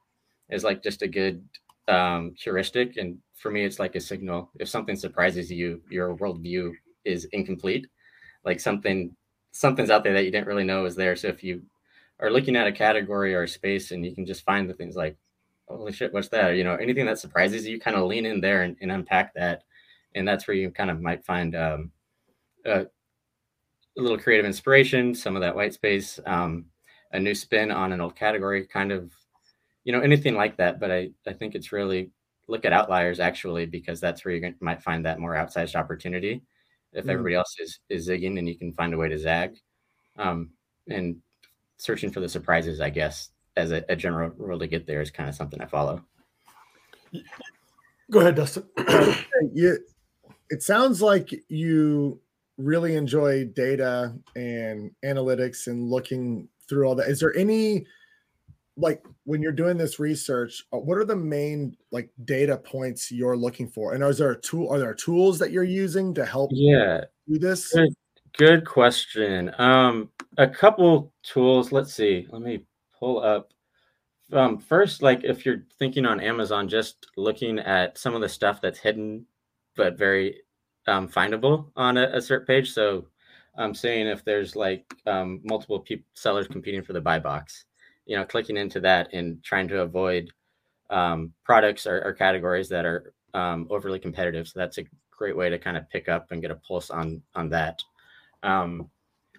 is 0.49 0.63
like 0.63 0.83
just 0.83 1.01
a 1.01 1.07
good 1.07 1.43
um, 1.87 2.33
heuristic 2.37 2.97
and 2.97 3.17
for 3.35 3.51
me 3.51 3.63
it's 3.63 3.79
like 3.79 3.95
a 3.95 4.01
signal. 4.01 4.51
If 4.59 4.69
something 4.69 4.95
surprises 4.95 5.51
you 5.51 5.81
your 5.89 6.15
worldview 6.17 6.73
is 7.05 7.25
incomplete 7.31 7.87
like 8.43 8.59
something 8.59 9.15
something's 9.51 9.89
out 9.89 10.03
there 10.03 10.13
that 10.13 10.25
you 10.25 10.31
didn't 10.31 10.47
really 10.47 10.63
know 10.63 10.85
is 10.85 10.95
there 10.95 11.15
so 11.15 11.27
if 11.27 11.43
you 11.43 11.61
are 12.19 12.29
looking 12.29 12.55
at 12.55 12.67
a 12.67 12.71
category 12.71 13.33
or 13.33 13.43
a 13.43 13.47
space 13.47 13.91
and 13.91 14.05
you 14.05 14.13
can 14.13 14.25
just 14.25 14.43
find 14.43 14.69
the 14.69 14.73
things 14.73 14.95
like 14.95 15.17
holy 15.69 15.91
shit, 15.91 16.13
what's 16.13 16.29
that? 16.29 16.55
You 16.55 16.63
know, 16.63 16.75
anything 16.75 17.05
that 17.05 17.19
surprises 17.19 17.67
you, 17.67 17.79
kind 17.79 17.95
of 17.95 18.05
lean 18.05 18.25
in 18.25 18.41
there 18.41 18.63
and, 18.63 18.75
and, 18.81 18.91
unpack 18.91 19.33
that. 19.35 19.63
And 20.15 20.27
that's 20.27 20.47
where 20.47 20.57
you 20.57 20.71
kind 20.71 20.89
of 20.89 21.01
might 21.01 21.23
find 21.23 21.55
um, 21.55 21.91
a, 22.65 22.81
a 22.81 22.87
little 23.95 24.17
creative 24.17 24.45
inspiration, 24.45 25.13
some 25.13 25.35
of 25.35 25.41
that 25.41 25.55
white 25.55 25.73
space, 25.73 26.19
um, 26.25 26.65
a 27.11 27.19
new 27.19 27.35
spin 27.35 27.71
on 27.71 27.91
an 27.91 28.01
old 28.01 28.15
category, 28.15 28.65
kind 28.65 28.91
of, 28.91 29.11
you 29.83 29.93
know, 29.93 30.01
anything 30.01 30.35
like 30.35 30.57
that. 30.57 30.79
But 30.79 30.91
I, 30.91 31.11
I 31.27 31.33
think 31.33 31.55
it's 31.55 31.71
really 31.71 32.11
look 32.47 32.65
at 32.65 32.73
outliers 32.73 33.19
actually, 33.19 33.67
because 33.67 33.99
that's 33.99 34.25
where 34.25 34.33
you 34.33 34.55
might 34.59 34.81
find 34.81 35.05
that 35.05 35.19
more 35.19 35.35
outsized 35.35 35.75
opportunity. 35.75 36.41
If 36.93 37.05
mm. 37.05 37.09
everybody 37.09 37.35
else 37.35 37.55
is, 37.59 37.79
is 37.89 38.07
zigging 38.07 38.37
and 38.39 38.47
you 38.47 38.57
can 38.57 38.73
find 38.73 38.93
a 38.93 38.97
way 38.97 39.09
to 39.09 39.17
zag 39.17 39.57
um, 40.17 40.51
and 40.89 41.17
searching 41.77 42.11
for 42.11 42.19
the 42.19 42.29
surprises, 42.29 42.81
I 42.81 42.89
guess, 42.89 43.29
as 43.55 43.71
a, 43.71 43.83
a 43.89 43.95
general 43.95 44.31
rule 44.37 44.59
to 44.59 44.67
get 44.67 44.87
there 44.87 45.01
is 45.01 45.11
kind 45.11 45.29
of 45.29 45.35
something 45.35 45.61
I 45.61 45.65
follow. 45.65 46.03
Go 48.11 48.19
ahead, 48.19 48.35
Dustin. 48.35 48.63
you, 49.53 49.77
it 50.49 50.63
sounds 50.63 51.01
like 51.01 51.31
you 51.47 52.19
really 52.57 52.95
enjoy 52.95 53.45
data 53.45 54.13
and 54.35 54.91
analytics 55.05 55.67
and 55.67 55.89
looking 55.89 56.47
through 56.67 56.87
all 56.87 56.95
that. 56.95 57.07
Is 57.07 57.19
there 57.19 57.35
any 57.35 57.85
like 58.79 59.05
when 59.25 59.41
you're 59.41 59.51
doing 59.51 59.77
this 59.77 59.99
research, 59.99 60.63
uh, 60.73 60.77
what 60.77 60.97
are 60.97 61.05
the 61.05 61.15
main 61.15 61.75
like 61.91 62.09
data 62.25 62.57
points 62.57 63.11
you're 63.11 63.37
looking 63.37 63.67
for? 63.67 63.93
And 63.93 64.03
is 64.03 64.17
there 64.17 64.31
a 64.31 64.41
tool? 64.41 64.69
Are 64.69 64.79
there 64.79 64.93
tools 64.93 65.37
that 65.39 65.51
you're 65.51 65.63
using 65.63 66.13
to 66.15 66.25
help? 66.25 66.51
Yeah, 66.53 67.05
do 67.27 67.37
this. 67.37 67.73
Good, 67.73 67.93
good 68.37 68.65
question. 68.65 69.51
Um, 69.57 70.09
a 70.37 70.47
couple 70.47 71.13
tools. 71.23 71.71
Let's 71.71 71.93
see. 71.93 72.27
Let 72.31 72.41
me 72.41 72.63
pull 72.99 73.21
up 73.21 73.53
um, 74.31 74.57
first, 74.57 75.01
like 75.01 75.23
if 75.23 75.45
you're 75.45 75.63
thinking 75.77 76.05
on 76.05 76.19
Amazon, 76.19 76.67
just 76.67 77.07
looking 77.17 77.59
at 77.59 77.97
some 77.97 78.15
of 78.15 78.21
the 78.21 78.29
stuff 78.29 78.61
that's 78.61 78.79
hidden 78.79 79.25
but 79.75 79.97
very 79.97 80.41
um, 80.87 81.07
findable 81.07 81.71
on 81.75 81.97
a, 81.97 82.09
a 82.13 82.21
certain 82.21 82.45
page. 82.45 82.71
So 82.71 83.07
I'm 83.57 83.73
saying 83.73 84.07
if 84.07 84.23
there's 84.23 84.55
like 84.55 84.93
um, 85.07 85.41
multiple 85.43 85.79
pe- 85.79 86.03
sellers 86.13 86.47
competing 86.47 86.83
for 86.83 86.93
the 86.93 87.01
buy 87.01 87.19
box, 87.19 87.65
you 88.09 88.15
know, 88.15 88.25
clicking 88.25 88.57
into 88.57 88.79
that 88.79 89.13
and 89.13 89.43
trying 89.43 89.67
to 89.67 89.81
avoid 89.81 90.31
um, 90.89 91.31
products 91.45 91.85
or, 91.85 92.01
or, 92.03 92.11
categories 92.11 92.67
that 92.67 92.83
are 92.83 93.13
um, 93.35 93.67
overly 93.69 93.99
competitive. 93.99 94.47
So 94.47 94.57
that's 94.57 94.79
a 94.79 94.85
great 95.11 95.37
way 95.37 95.47
to 95.51 95.59
kind 95.59 95.77
of 95.77 95.87
pick 95.91 96.09
up 96.09 96.31
and 96.31 96.41
get 96.41 96.49
a 96.49 96.55
pulse 96.55 96.89
on 96.89 97.21
on 97.35 97.49
that. 97.49 97.83
Um, 98.41 98.89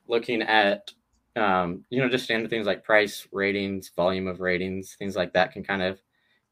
looking 0.06 0.42
at 0.42 0.92
um, 1.34 1.84
you 1.90 2.00
know, 2.00 2.08
just 2.08 2.24
standard 2.24 2.48
things 2.48 2.68
like 2.68 2.84
price, 2.84 3.26
ratings, 3.32 3.90
volume 3.96 4.28
of 4.28 4.38
ratings, 4.38 4.94
things 4.96 5.16
like 5.16 5.32
that 5.32 5.52
can 5.52 5.64
kind 5.64 5.82
of 5.82 6.00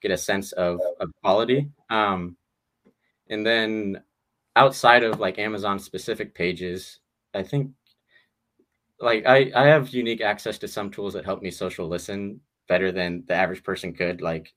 get 0.02 0.10
a 0.10 0.18
sense 0.18 0.50
of, 0.52 0.80
of 1.00 1.10
quality. 1.22 1.68
Um, 1.88 2.36
and 3.28 3.46
then 3.46 4.02
outside 4.56 5.04
of 5.04 5.20
like 5.20 5.38
Amazon 5.38 5.78
specific 5.78 6.34
pages, 6.34 6.98
I 7.32 7.44
think 7.44 7.70
like 9.00 9.26
I, 9.26 9.50
I 9.54 9.66
have 9.66 9.90
unique 9.90 10.20
access 10.20 10.58
to 10.58 10.68
some 10.68 10.90
tools 10.90 11.14
that 11.14 11.24
help 11.24 11.42
me 11.42 11.50
social 11.50 11.88
listen 11.88 12.40
better 12.68 12.92
than 12.92 13.24
the 13.26 13.34
average 13.34 13.62
person 13.64 13.94
could. 13.94 14.20
Like 14.20 14.52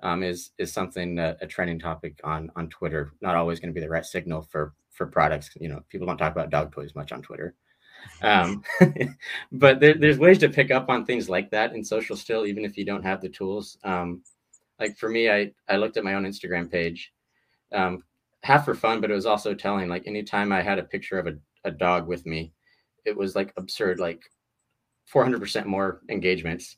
um, 0.00 0.22
is 0.22 0.50
is 0.58 0.72
something 0.72 1.18
uh, 1.18 1.36
a 1.40 1.46
trending 1.46 1.78
topic 1.78 2.20
on 2.24 2.50
on 2.56 2.68
Twitter. 2.68 3.12
Not 3.20 3.36
always 3.36 3.60
going 3.60 3.70
to 3.70 3.74
be 3.74 3.80
the 3.80 3.90
right 3.90 4.04
signal 4.04 4.42
for 4.42 4.74
for 4.90 5.06
products. 5.06 5.50
You 5.58 5.68
know, 5.68 5.82
people 5.88 6.06
don't 6.06 6.18
talk 6.18 6.32
about 6.32 6.50
dog 6.50 6.72
toys 6.72 6.94
much 6.94 7.12
on 7.12 7.22
Twitter. 7.22 7.54
Um, 8.22 8.62
but 9.52 9.80
there, 9.80 9.94
there's 9.94 10.18
ways 10.18 10.38
to 10.38 10.48
pick 10.48 10.70
up 10.70 10.88
on 10.88 11.04
things 11.04 11.28
like 11.28 11.50
that 11.50 11.74
in 11.74 11.84
social 11.84 12.16
still, 12.16 12.46
even 12.46 12.64
if 12.64 12.76
you 12.76 12.84
don't 12.84 13.02
have 13.02 13.20
the 13.20 13.28
tools. 13.28 13.78
Um, 13.84 14.22
like 14.78 14.96
for 14.96 15.08
me, 15.08 15.30
I, 15.30 15.52
I 15.68 15.76
looked 15.76 15.96
at 15.96 16.04
my 16.04 16.14
own 16.14 16.24
Instagram 16.24 16.70
page, 16.70 17.12
um, 17.72 18.04
half 18.42 18.64
for 18.64 18.74
fun, 18.74 19.00
but 19.00 19.10
it 19.10 19.14
was 19.14 19.26
also 19.26 19.54
telling 19.54 19.88
like 19.88 20.06
anytime 20.06 20.52
I 20.52 20.62
had 20.62 20.78
a 20.78 20.84
picture 20.84 21.18
of 21.18 21.26
a, 21.26 21.34
a 21.64 21.70
dog 21.70 22.06
with 22.06 22.26
me, 22.26 22.52
it 23.06 23.16
was 23.16 23.34
like 23.34 23.52
absurd, 23.56 24.00
like 24.00 24.22
400% 25.12 25.66
more 25.66 26.00
engagements 26.08 26.76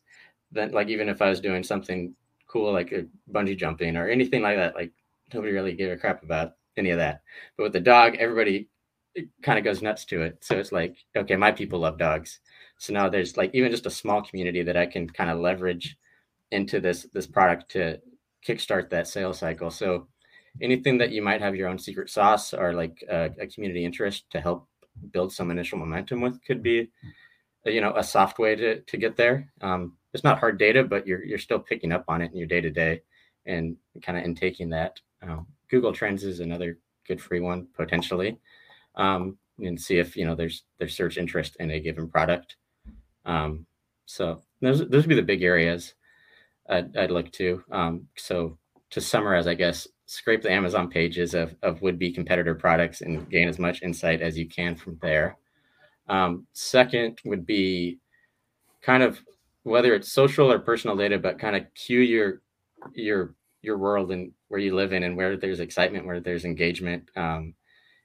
than 0.52 0.72
like, 0.72 0.88
even 0.88 1.08
if 1.08 1.22
I 1.22 1.28
was 1.28 1.40
doing 1.40 1.62
something 1.62 2.14
cool, 2.46 2.72
like 2.72 2.92
bungee 3.30 3.56
jumping 3.56 3.96
or 3.96 4.08
anything 4.08 4.42
like 4.42 4.56
that, 4.56 4.74
like 4.74 4.92
nobody 5.32 5.52
really 5.52 5.74
gave 5.74 5.90
a 5.90 5.96
crap 5.96 6.22
about 6.22 6.52
any 6.76 6.90
of 6.90 6.98
that. 6.98 7.22
But 7.56 7.64
with 7.64 7.72
the 7.72 7.80
dog, 7.80 8.16
everybody 8.16 8.68
kind 9.42 9.58
of 9.58 9.64
goes 9.64 9.82
nuts 9.82 10.04
to 10.06 10.22
it. 10.22 10.38
So 10.40 10.56
it's 10.56 10.72
like, 10.72 10.96
okay, 11.16 11.36
my 11.36 11.52
people 11.52 11.80
love 11.80 11.98
dogs. 11.98 12.40
So 12.78 12.92
now 12.92 13.08
there's 13.08 13.36
like 13.36 13.50
even 13.54 13.70
just 13.70 13.86
a 13.86 13.90
small 13.90 14.22
community 14.22 14.62
that 14.62 14.76
I 14.76 14.86
can 14.86 15.08
kind 15.08 15.30
of 15.30 15.38
leverage 15.38 15.96
into 16.50 16.80
this 16.80 17.06
this 17.12 17.26
product 17.26 17.70
to 17.72 17.98
kickstart 18.46 18.90
that 18.90 19.08
sales 19.08 19.38
cycle. 19.38 19.70
So 19.70 20.08
anything 20.60 20.98
that 20.98 21.10
you 21.10 21.22
might 21.22 21.40
have 21.40 21.56
your 21.56 21.68
own 21.68 21.78
secret 21.78 22.10
sauce 22.10 22.54
or 22.54 22.72
like 22.72 23.04
a, 23.08 23.30
a 23.40 23.46
community 23.46 23.84
interest 23.84 24.30
to 24.30 24.40
help 24.40 24.68
build 25.12 25.32
some 25.32 25.50
initial 25.50 25.78
momentum 25.78 26.20
with 26.20 26.42
could 26.44 26.62
be 26.62 26.90
you 27.64 27.80
know 27.80 27.94
a 27.96 28.02
soft 28.02 28.38
way 28.38 28.54
to 28.54 28.80
to 28.80 28.96
get 28.96 29.16
there. 29.16 29.50
Um, 29.60 29.96
it's 30.14 30.24
not 30.24 30.38
hard 30.38 30.58
data, 30.58 30.84
but 30.84 31.06
you're 31.06 31.24
you're 31.24 31.38
still 31.38 31.58
picking 31.58 31.92
up 31.92 32.04
on 32.08 32.22
it 32.22 32.30
in 32.32 32.38
your 32.38 32.46
day 32.46 32.60
to 32.60 32.70
day 32.70 33.02
and 33.46 33.76
kind 34.02 34.18
of 34.18 34.24
intaking 34.24 34.70
that. 34.70 35.00
Um, 35.22 35.46
Google 35.70 35.92
Trends 35.92 36.24
is 36.24 36.40
another 36.40 36.78
good 37.06 37.20
free 37.20 37.40
one 37.40 37.66
potentially 37.74 38.38
um, 38.98 39.38
and 39.58 39.80
see 39.80 39.98
if 39.98 40.16
you 40.16 40.26
know 40.26 40.34
there's 40.34 40.64
there's 40.78 40.96
search 40.96 41.16
interest 41.16 41.56
in 41.58 41.70
a 41.70 41.80
given 41.80 42.08
product. 42.08 42.56
Um, 43.24 43.66
so 44.06 44.42
those 44.60 44.80
those 44.80 45.02
would 45.02 45.08
be 45.08 45.14
the 45.14 45.22
big 45.22 45.42
areas 45.42 45.94
I'd, 46.68 46.96
I'd 46.96 47.10
look 47.10 47.30
to. 47.32 47.62
Um, 47.70 48.08
so 48.16 48.58
to 48.90 49.00
summarize, 49.00 49.46
I 49.46 49.54
guess 49.54 49.88
scrape 50.08 50.42
the 50.42 50.50
Amazon 50.50 50.88
pages 50.88 51.34
of 51.34 51.54
of 51.62 51.82
would 51.82 51.98
be 51.98 52.10
competitor 52.10 52.54
products 52.54 53.02
and 53.02 53.28
gain 53.30 53.48
as 53.48 53.58
much 53.58 53.82
insight 53.82 54.22
as 54.22 54.38
you 54.38 54.48
can 54.48 54.74
from 54.74 54.98
there. 55.02 55.36
Um, 56.08 56.46
second 56.54 57.18
would 57.24 57.44
be 57.46 57.98
kind 58.82 59.02
of 59.02 59.20
whether 59.62 59.94
it's 59.94 60.10
social 60.10 60.50
or 60.50 60.58
personal 60.58 60.96
data, 60.96 61.18
but 61.18 61.38
kind 61.38 61.56
of 61.56 61.62
cue 61.74 62.00
your 62.00 62.40
your 62.94 63.34
your 63.62 63.76
world 63.76 64.10
and 64.12 64.32
where 64.48 64.60
you 64.60 64.74
live 64.74 64.92
in 64.92 65.02
and 65.02 65.16
where 65.16 65.36
there's 65.36 65.60
excitement, 65.60 66.06
where 66.06 66.20
there's 66.20 66.44
engagement. 66.44 67.10
Um, 67.16 67.54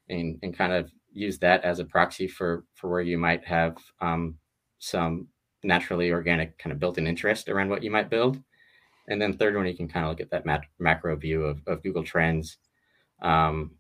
and, 0.10 0.38
and 0.44 0.58
kind 0.58 0.74
of 0.74 0.92
use 1.14 1.40
that 1.40 1.64
as 1.64 1.80
a 1.80 1.86
proxy 1.86 2.28
for 2.28 2.66
for 2.76 2.90
where 2.90 3.02
you 3.02 3.18
might 3.18 3.46
have 3.46 3.78
um, 4.02 4.36
some 4.80 5.28
naturally 5.64 6.12
organic 6.12 6.58
kind 6.58 6.74
of 6.74 6.80
built-in 6.80 7.08
interest 7.08 7.48
around 7.48 7.70
what 7.70 7.84
you 7.84 7.90
might 7.90 8.10
build. 8.10 8.42
And 9.08 9.22
then 9.22 9.34
third 9.34 9.56
one, 9.56 9.66
you 9.66 9.76
can 9.76 9.88
kind 9.88 10.06
of 10.06 10.12
look 10.12 10.22
at 10.22 10.32
that 10.32 10.46
mat- 10.46 10.66
macro 10.80 11.16
view 11.16 11.44
of, 11.44 11.62
of 11.68 11.84
Google 11.84 12.04
Trends 12.04 12.58
um, 13.22 13.72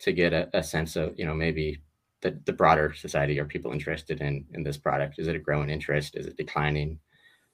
to 0.00 0.12
get 0.12 0.32
a, 0.32 0.48
a, 0.54 0.62
sense 0.62 0.96
of, 0.96 1.18
you 1.18 1.26
know, 1.26 1.34
maybe 1.34 1.82
the, 2.22 2.38
the 2.46 2.52
broader 2.52 2.92
society. 2.94 3.38
Are 3.38 3.44
people 3.44 3.72
interested 3.72 4.20
in, 4.20 4.46
in 4.54 4.62
this 4.62 4.78
product? 4.78 5.18
Is 5.18 5.28
it 5.28 5.36
a 5.36 5.40
growing 5.40 5.70
interest? 5.70 6.16
Is 6.16 6.26
it 6.26 6.36
declining? 6.36 6.98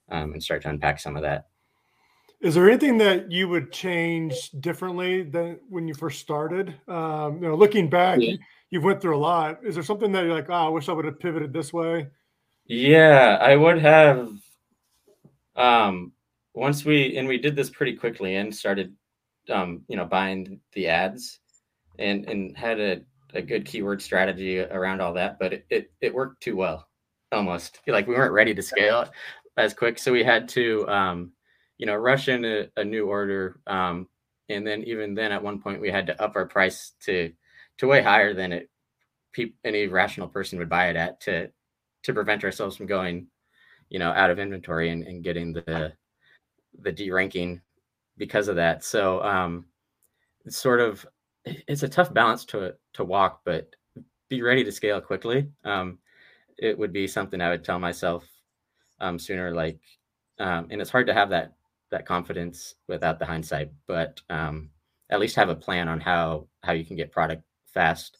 Um, 0.09 0.33
and 0.33 0.42
start 0.42 0.62
to 0.62 0.68
unpack 0.68 0.99
some 0.99 1.16
of 1.16 1.23
that. 1.23 1.46
Is 2.40 2.55
there 2.55 2.68
anything 2.68 2.99
that 2.99 3.31
you 3.31 3.49
would 3.49 3.70
change 3.70 4.51
differently 4.59 5.23
than 5.23 5.61
when 5.68 5.87
you 5.87 5.94
first 5.94 6.20
started? 6.20 6.75
Um, 6.88 7.42
you 7.42 7.49
know, 7.49 7.55
looking 7.55 7.90
back, 7.90 8.18
yeah. 8.20 8.37
you, 8.70 8.79
have 8.81 8.85
went 8.85 9.03
through 9.03 9.16
a 9.16 9.20
lot. 9.20 9.59
Is 9.62 9.75
there 9.75 9.85
something 9.85 10.11
that 10.12 10.25
you're 10.25 10.35
like, 10.35 10.49
oh, 10.49 10.55
I 10.55 10.68
wish 10.68 10.88
I 10.88 10.92
would 10.92 11.05
have 11.05 11.20
pivoted 11.20 11.53
this 11.53 11.73
way? 11.73 12.09
Yeah, 12.64 13.37
I 13.40 13.57
would 13.57 13.79
have. 13.81 14.33
Um, 15.55 16.12
once 16.55 16.85
we 16.85 17.17
and 17.17 17.29
we 17.29 17.39
did 17.39 17.57
this 17.57 17.71
pretty 17.71 17.95
quickly 17.95 18.37
and 18.37 18.55
started, 18.55 18.95
um, 19.51 19.83
you 19.89 19.97
know, 19.97 20.05
buying 20.05 20.61
the 20.73 20.89
ads, 20.89 21.41
and 21.99 22.29
and 22.29 22.57
had 22.57 22.81
a, 22.81 23.01
a 23.35 23.43
good 23.43 23.65
keyword 23.65 24.03
strategy 24.03 24.61
around 24.61 25.01
all 25.01 25.15
that, 25.15 25.39
but 25.39 25.53
it, 25.53 25.67
it 25.71 25.93
it 26.01 26.15
worked 26.15 26.43
too 26.43 26.57
well, 26.57 26.89
almost 27.33 27.81
like 27.87 28.07
we 28.07 28.15
weren't 28.15 28.33
ready 28.33 28.55
to 28.55 28.63
scale 28.63 29.09
as 29.57 29.75
quick, 29.75 29.99
so 29.99 30.13
we 30.13 30.25
had 30.25 30.49
to. 30.51 30.89
Um, 30.89 31.33
you 31.81 31.87
know, 31.87 31.97
rush 31.97 32.29
in 32.29 32.45
a, 32.45 32.69
a 32.77 32.85
new 32.85 33.07
order. 33.07 33.59
Um, 33.67 34.07
and 34.51 34.67
then 34.67 34.83
even 34.83 35.15
then, 35.15 35.33
at 35.33 35.43
one 35.43 35.63
point, 35.63 35.81
we 35.81 35.91
had 35.91 36.07
to 36.09 36.23
up 36.23 36.37
our 36.37 36.45
price 36.45 36.93
to 37.07 37.33
to 37.79 37.87
way 37.87 38.03
higher 38.03 38.35
than 38.35 38.53
it 38.53 38.71
pe- 39.33 39.55
any 39.65 39.87
rational 39.87 40.29
person 40.29 40.59
would 40.59 40.69
buy 40.69 40.91
it 40.91 40.97
at 40.97 41.23
to 41.23 41.51
to 42.03 42.13
prevent 42.13 42.45
ourselves 42.45 42.77
from 42.77 42.85
going, 42.85 43.29
you 43.89 43.99
know, 43.99 44.11
out 44.11 44.31
of 44.31 44.39
inventory 44.39 44.91
and, 44.91 45.05
and 45.05 45.25
getting 45.25 45.55
the 45.55 45.95
the 46.79 46.93
D 46.93 47.11
ranking 47.11 47.61
because 48.17 48.49
of 48.49 48.57
that. 48.57 48.85
So 48.85 49.23
um, 49.23 49.67
it's 50.45 50.59
sort 50.59 50.81
of 50.81 51.07
it's 51.45 51.83
a 51.83 51.89
tough 51.89 52.13
balance 52.13 52.45
to 52.47 52.75
to 52.95 53.05
walk, 53.05 53.43
but 53.45 53.75
be 54.29 54.43
ready 54.43 54.65
to 54.65 54.73
scale 54.73 55.01
quickly. 55.01 55.49
Um, 55.65 55.99
it 56.59 56.79
would 56.79 56.93
be 56.93 57.07
something 57.07 57.41
I 57.41 57.51
would 57.51 57.65
tell 57.65 57.79
myself 57.79 58.25
um, 59.01 59.19
sooner. 59.19 59.53
Like, 59.53 59.81
um, 60.39 60.69
and 60.71 60.81
it's 60.81 60.91
hard 60.91 61.07
to 61.07 61.15
have 61.15 61.31
that 61.31 61.55
that 61.91 62.07
confidence 62.07 62.77
without 62.87 63.19
the 63.19 63.27
hindsight, 63.27 63.73
but 63.87 64.21
um, 64.31 64.71
at 65.11 65.19
least 65.19 65.37
have 65.37 65.49
a 65.49 65.55
plan 65.55 65.89
on 65.89 66.01
how 66.01 66.47
how 66.63 66.73
you 66.73 66.85
can 66.85 66.97
get 66.97 67.11
product 67.11 67.43
fast 67.67 68.19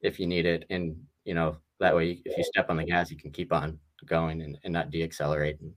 if 0.00 0.18
you 0.18 0.26
need 0.26 0.46
it, 0.46 0.64
and 0.70 0.96
you 1.24 1.34
know 1.34 1.56
that 1.80 1.94
way 1.94 2.22
if 2.24 2.38
you 2.38 2.44
step 2.44 2.70
on 2.70 2.76
the 2.76 2.84
gas, 2.84 3.10
you 3.10 3.16
can 3.16 3.30
keep 3.30 3.52
on 3.52 3.78
going 4.06 4.40
and, 4.42 4.58
and 4.64 4.72
not 4.72 4.90
deaccelerate 4.90 5.60
and 5.60 5.72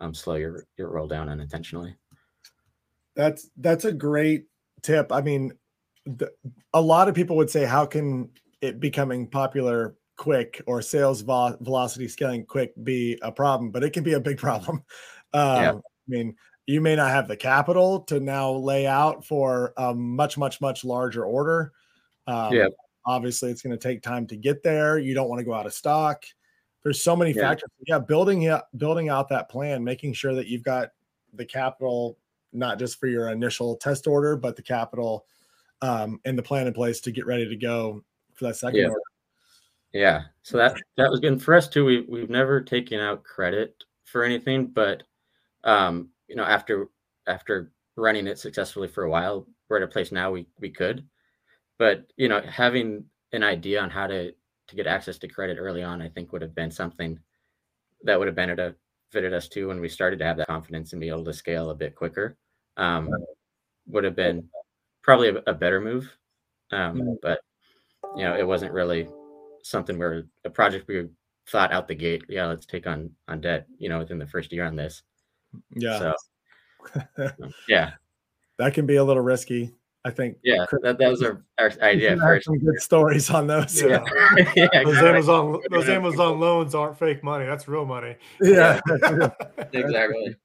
um, 0.00 0.14
slow 0.14 0.34
your 0.34 0.66
your 0.76 0.90
roll 0.90 1.06
down 1.06 1.28
unintentionally. 1.28 1.96
That's 3.16 3.48
that's 3.56 3.84
a 3.84 3.92
great 3.92 4.46
tip. 4.82 5.12
I 5.12 5.20
mean, 5.20 5.52
the, 6.06 6.30
a 6.72 6.80
lot 6.80 7.08
of 7.08 7.14
people 7.14 7.36
would 7.36 7.50
say, 7.50 7.64
how 7.64 7.86
can 7.86 8.30
it 8.60 8.80
becoming 8.80 9.26
popular 9.26 9.96
quick 10.20 10.60
or 10.66 10.82
sales 10.82 11.22
vo- 11.22 11.56
velocity 11.60 12.06
scaling 12.06 12.44
quick 12.44 12.72
be 12.84 13.18
a 13.22 13.32
problem, 13.32 13.70
but 13.70 13.82
it 13.82 13.94
can 13.94 14.04
be 14.04 14.12
a 14.12 14.20
big 14.20 14.38
problem. 14.38 14.84
Um, 15.32 15.62
yeah. 15.62 15.72
I 15.74 16.08
mean, 16.08 16.34
you 16.66 16.80
may 16.80 16.96
not 16.96 17.10
have 17.10 17.28
the 17.28 17.36
capital 17.36 18.00
to 18.00 18.18
now 18.18 18.50
lay 18.50 18.84
out 18.84 19.24
for 19.24 19.72
a 19.76 19.94
much, 19.94 20.36
much, 20.36 20.60
much 20.60 20.82
larger 20.82 21.24
order. 21.24 21.70
Um, 22.26 22.52
yeah. 22.52 22.66
Obviously, 23.06 23.52
it's 23.52 23.62
going 23.62 23.78
to 23.78 23.88
take 23.88 24.02
time 24.02 24.26
to 24.26 24.36
get 24.36 24.64
there. 24.64 24.98
You 24.98 25.14
don't 25.14 25.28
want 25.28 25.38
to 25.38 25.44
go 25.44 25.54
out 25.54 25.66
of 25.66 25.72
stock. 25.72 26.24
There's 26.82 27.02
so 27.02 27.14
many 27.14 27.32
yeah. 27.32 27.42
factors. 27.42 27.70
Yeah, 27.86 27.98
building 27.98 28.42
it, 28.42 28.60
building 28.76 29.08
out 29.08 29.28
that 29.28 29.50
plan, 29.50 29.84
making 29.84 30.14
sure 30.14 30.34
that 30.34 30.46
you've 30.46 30.62
got 30.62 30.90
the 31.34 31.44
capital 31.44 32.18
not 32.52 32.78
just 32.78 32.98
for 32.98 33.06
your 33.06 33.28
initial 33.28 33.76
test 33.76 34.06
order, 34.06 34.36
but 34.36 34.56
the 34.56 34.62
capital 34.62 35.26
um, 35.82 36.20
and 36.24 36.36
the 36.36 36.42
plan 36.42 36.66
in 36.66 36.72
place 36.72 37.00
to 37.00 37.12
get 37.12 37.26
ready 37.26 37.48
to 37.48 37.56
go 37.56 38.02
for 38.34 38.46
that 38.46 38.56
second 38.56 38.80
yeah. 38.80 38.88
order. 38.88 39.00
Yeah. 39.92 40.22
So 40.42 40.56
that 40.56 40.76
that 40.96 41.10
was 41.10 41.20
good 41.20 41.42
for 41.42 41.54
us 41.54 41.68
too. 41.68 41.84
We 41.84 42.02
we've 42.08 42.30
never 42.30 42.60
taken 42.60 43.00
out 43.00 43.24
credit 43.24 43.82
for 44.04 44.24
anything, 44.24 44.66
but 44.66 45.02
um, 45.64 46.10
you 46.28 46.36
know, 46.36 46.44
after 46.44 46.88
after 47.26 47.72
running 47.96 48.26
it 48.26 48.38
successfully 48.38 48.88
for 48.88 49.04
a 49.04 49.10
while, 49.10 49.46
we're 49.68 49.78
at 49.78 49.82
a 49.82 49.88
place 49.88 50.12
now 50.12 50.30
we 50.30 50.46
we 50.60 50.70
could. 50.70 51.06
But 51.78 52.06
you 52.16 52.28
know, 52.28 52.40
having 52.40 53.04
an 53.32 53.42
idea 53.42 53.80
on 53.80 53.90
how 53.90 54.06
to 54.06 54.32
to 54.70 54.76
get 54.76 54.86
access 54.86 55.18
to 55.18 55.28
credit 55.28 55.58
early 55.58 55.82
on, 55.82 56.00
I 56.00 56.08
think 56.08 56.32
would 56.32 56.42
have 56.42 56.54
been 56.54 56.70
something 56.70 57.18
that 58.02 58.18
would 58.18 58.28
have 58.28 58.36
benefited 58.36 59.34
us 59.34 59.48
too 59.48 59.68
when 59.68 59.80
we 59.80 59.88
started 59.88 60.18
to 60.20 60.24
have 60.24 60.36
that 60.38 60.46
confidence 60.46 60.92
and 60.92 61.00
be 61.00 61.08
able 61.08 61.24
to 61.24 61.32
scale 61.32 61.70
a 61.70 61.74
bit 61.74 61.94
quicker. 61.94 62.36
Um, 62.76 63.10
would 63.86 64.04
have 64.04 64.16
been 64.16 64.48
probably 65.02 65.28
a, 65.28 65.42
a 65.46 65.54
better 65.54 65.80
move. 65.80 66.16
Um, 66.70 67.18
but 67.22 67.40
you 68.16 68.24
know, 68.24 68.36
it 68.36 68.46
wasn't 68.46 68.72
really 68.72 69.08
something 69.62 69.98
where 69.98 70.24
a 70.44 70.50
project 70.50 70.88
we 70.88 71.08
thought 71.48 71.72
out 71.72 71.88
the 71.88 71.94
gate, 71.94 72.24
yeah, 72.28 72.46
let's 72.46 72.66
take 72.66 72.86
on 72.86 73.10
on 73.28 73.40
debt, 73.40 73.66
you 73.78 73.88
know, 73.88 73.98
within 73.98 74.18
the 74.18 74.26
first 74.26 74.52
year 74.52 74.64
on 74.64 74.76
this. 74.76 75.02
Yeah. 75.74 76.14
So 76.94 77.30
yeah. 77.68 77.92
That 78.58 78.74
can 78.74 78.86
be 78.86 78.96
a 78.96 79.04
little 79.04 79.22
risky. 79.22 79.72
I 80.04 80.10
think. 80.10 80.38
Yeah, 80.42 80.64
that, 80.82 80.98
that 80.98 81.10
was 81.10 81.22
our, 81.22 81.44
our 81.58 81.70
idea 81.82 82.16
first. 82.16 82.46
Some 82.46 82.58
good 82.58 82.80
stories 82.80 83.28
on 83.30 83.46
those. 83.46 83.82
Yeah, 83.82 84.02
yeah 84.56 84.68
those 84.82 84.96
Amazon 84.98 85.60
those 85.70 85.88
Amazon 85.88 86.40
loans 86.40 86.74
aren't 86.74 86.98
fake 86.98 87.22
money. 87.22 87.44
That's 87.44 87.68
real 87.68 87.84
money. 87.84 88.16
Yeah, 88.40 88.80
exactly. 89.72 90.36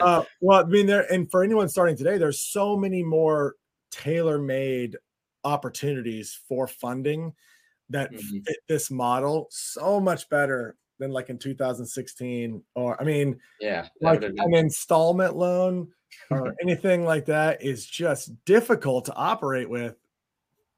Uh, 0.00 0.24
well, 0.40 0.64
I 0.64 0.68
mean, 0.68 0.86
there 0.86 1.10
and 1.12 1.30
for 1.30 1.42
anyone 1.44 1.68
starting 1.68 1.96
today, 1.96 2.16
there's 2.16 2.40
so 2.40 2.76
many 2.76 3.02
more 3.02 3.56
tailor-made 3.90 4.96
opportunities 5.44 6.38
for 6.48 6.66
funding 6.66 7.34
that 7.90 8.10
mm-hmm. 8.10 8.38
fit 8.46 8.56
this 8.68 8.90
model 8.90 9.48
so 9.50 10.00
much 10.00 10.28
better 10.30 10.76
than 10.98 11.10
like 11.10 11.30
in 11.30 11.38
2016 11.38 12.62
or 12.74 13.00
i 13.00 13.04
mean 13.04 13.38
yeah 13.60 13.88
like 14.00 14.22
an 14.22 14.54
installment 14.54 15.36
loan 15.36 15.88
or 16.30 16.54
anything 16.62 17.04
like 17.04 17.24
that 17.26 17.62
is 17.62 17.86
just 17.86 18.32
difficult 18.44 19.04
to 19.04 19.14
operate 19.14 19.68
with 19.68 19.96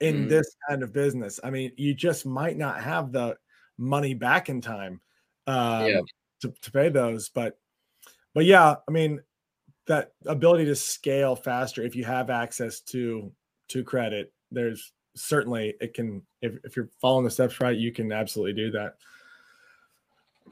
in 0.00 0.26
mm. 0.26 0.28
this 0.28 0.56
kind 0.68 0.82
of 0.82 0.92
business 0.92 1.40
i 1.44 1.50
mean 1.50 1.70
you 1.76 1.94
just 1.94 2.26
might 2.26 2.56
not 2.56 2.80
have 2.80 3.12
the 3.12 3.36
money 3.78 4.14
back 4.14 4.48
in 4.48 4.60
time 4.60 5.00
um, 5.46 5.86
yeah. 5.86 6.00
to, 6.40 6.52
to 6.60 6.72
pay 6.72 6.88
those 6.88 7.28
but 7.28 7.58
but 8.34 8.44
yeah 8.44 8.74
i 8.88 8.90
mean 8.90 9.20
that 9.86 10.12
ability 10.26 10.64
to 10.64 10.74
scale 10.74 11.36
faster 11.36 11.82
if 11.82 11.94
you 11.94 12.04
have 12.04 12.30
access 12.30 12.80
to 12.80 13.30
to 13.68 13.84
credit 13.84 14.32
there's 14.50 14.92
certainly 15.14 15.74
it 15.80 15.94
can 15.94 16.22
if, 16.42 16.54
if 16.64 16.76
you're 16.76 16.90
following 17.00 17.24
the 17.24 17.30
steps 17.30 17.60
right 17.60 17.78
you 17.78 17.92
can 17.92 18.12
absolutely 18.12 18.52
do 18.52 18.70
that 18.70 18.96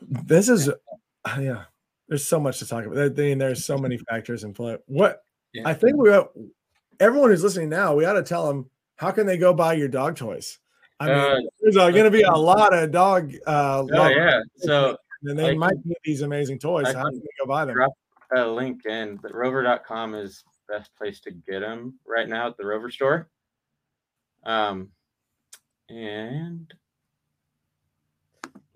this 0.01 0.49
is 0.49 0.69
uh, 0.69 1.39
yeah 1.41 1.65
there's 2.09 2.27
so 2.27 2.39
much 2.39 2.59
to 2.59 2.67
talk 2.67 2.85
about. 2.85 2.99
I 2.99 3.09
mean, 3.09 3.39
there's 3.39 3.65
so 3.65 3.79
many 3.79 3.97
factors 3.97 4.45
in 4.45 4.53
play. 4.53 4.77
What 4.87 5.25
yeah. 5.53 5.63
i 5.67 5.75
think 5.75 5.97
we 5.97 6.11
everyone 7.01 7.31
who's 7.31 7.43
listening 7.43 7.69
now 7.69 7.95
we 7.95 8.05
ought 8.05 8.15
to 8.15 8.23
tell 8.23 8.47
them 8.47 8.69
how 8.97 9.11
can 9.11 9.27
they 9.27 9.37
go 9.37 9.53
buy 9.53 9.75
your 9.75 9.89
dog 9.89 10.17
toys? 10.17 10.59
I 11.01 11.07
mean 11.07 11.17
uh, 11.17 11.37
there's 11.61 11.77
going 11.77 12.05
to 12.05 12.11
be 12.11 12.23
a 12.23 12.31
lot 12.37 12.75
of 12.75 12.91
dog 12.91 13.33
uh 13.47 13.85
oh, 13.91 14.09
yeah. 14.09 14.41
so 14.57 14.97
and 15.23 15.39
they 15.39 15.57
might 15.57 15.83
get 15.87 15.97
these 16.05 16.23
amazing 16.23 16.59
toys 16.59 16.87
how 16.87 17.05
can 17.05 17.19
they 17.19 17.27
go 17.41 17.47
buy 17.47 17.65
them? 17.65 17.75
drop 17.75 17.93
a 18.37 18.47
link 18.47 18.85
in 18.87 19.17
but 19.17 19.35
rover.com 19.35 20.15
is 20.15 20.45
best 20.69 20.95
place 20.97 21.21
to 21.21 21.31
get 21.31 21.61
them 21.61 21.95
right 22.07 22.29
now 22.29 22.49
at 22.49 22.57
the 22.57 22.67
rover 22.67 22.91
store. 22.91 23.29
Um, 24.45 24.91
and 25.89 26.73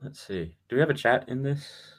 let's 0.03 0.27
see. 0.27 0.55
Do 0.69 0.77
we 0.77 0.81
have 0.81 0.91
a 0.91 0.95
chat 0.95 1.29
in 1.29 1.43
this? 1.43 1.95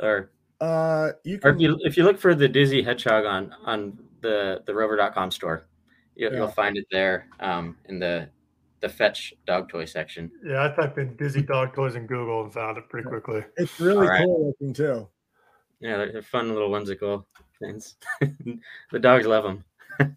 Or 0.00 0.30
uh, 0.60 1.12
you 1.24 1.38
can... 1.38 1.50
or 1.50 1.54
if 1.54 1.60
you 1.60 1.78
if 1.80 1.96
you 1.96 2.04
look 2.04 2.18
for 2.18 2.34
the 2.34 2.48
Dizzy 2.48 2.82
Hedgehog 2.82 3.24
on 3.24 3.54
on 3.64 3.98
the 4.20 4.62
the 4.66 4.74
Rover.com 4.74 5.30
store, 5.30 5.66
you, 6.14 6.28
yeah. 6.30 6.36
you'll 6.36 6.48
find 6.48 6.76
it 6.76 6.86
there 6.90 7.28
um, 7.40 7.76
in 7.86 7.98
the 7.98 8.28
the 8.80 8.88
fetch 8.88 9.34
dog 9.46 9.68
toy 9.68 9.84
section. 9.84 10.30
Yeah, 10.44 10.64
I 10.64 10.74
typed 10.74 10.98
in 10.98 11.16
Dizzy 11.16 11.42
dog 11.42 11.74
toys 11.74 11.94
in 11.94 12.06
Google 12.06 12.44
and 12.44 12.52
found 12.52 12.78
it 12.78 12.88
pretty 12.88 13.08
quickly. 13.08 13.44
It's 13.56 13.78
really 13.78 14.06
right. 14.06 14.24
cool 14.24 14.48
looking 14.48 14.72
too. 14.72 15.08
Yeah, 15.80 15.96
they're 15.96 16.22
fun 16.22 16.48
little 16.48 16.70
whimsical 16.70 17.26
things. 17.60 17.96
the 18.20 18.98
dogs 18.98 19.26
love 19.26 19.44
them. 19.44 19.64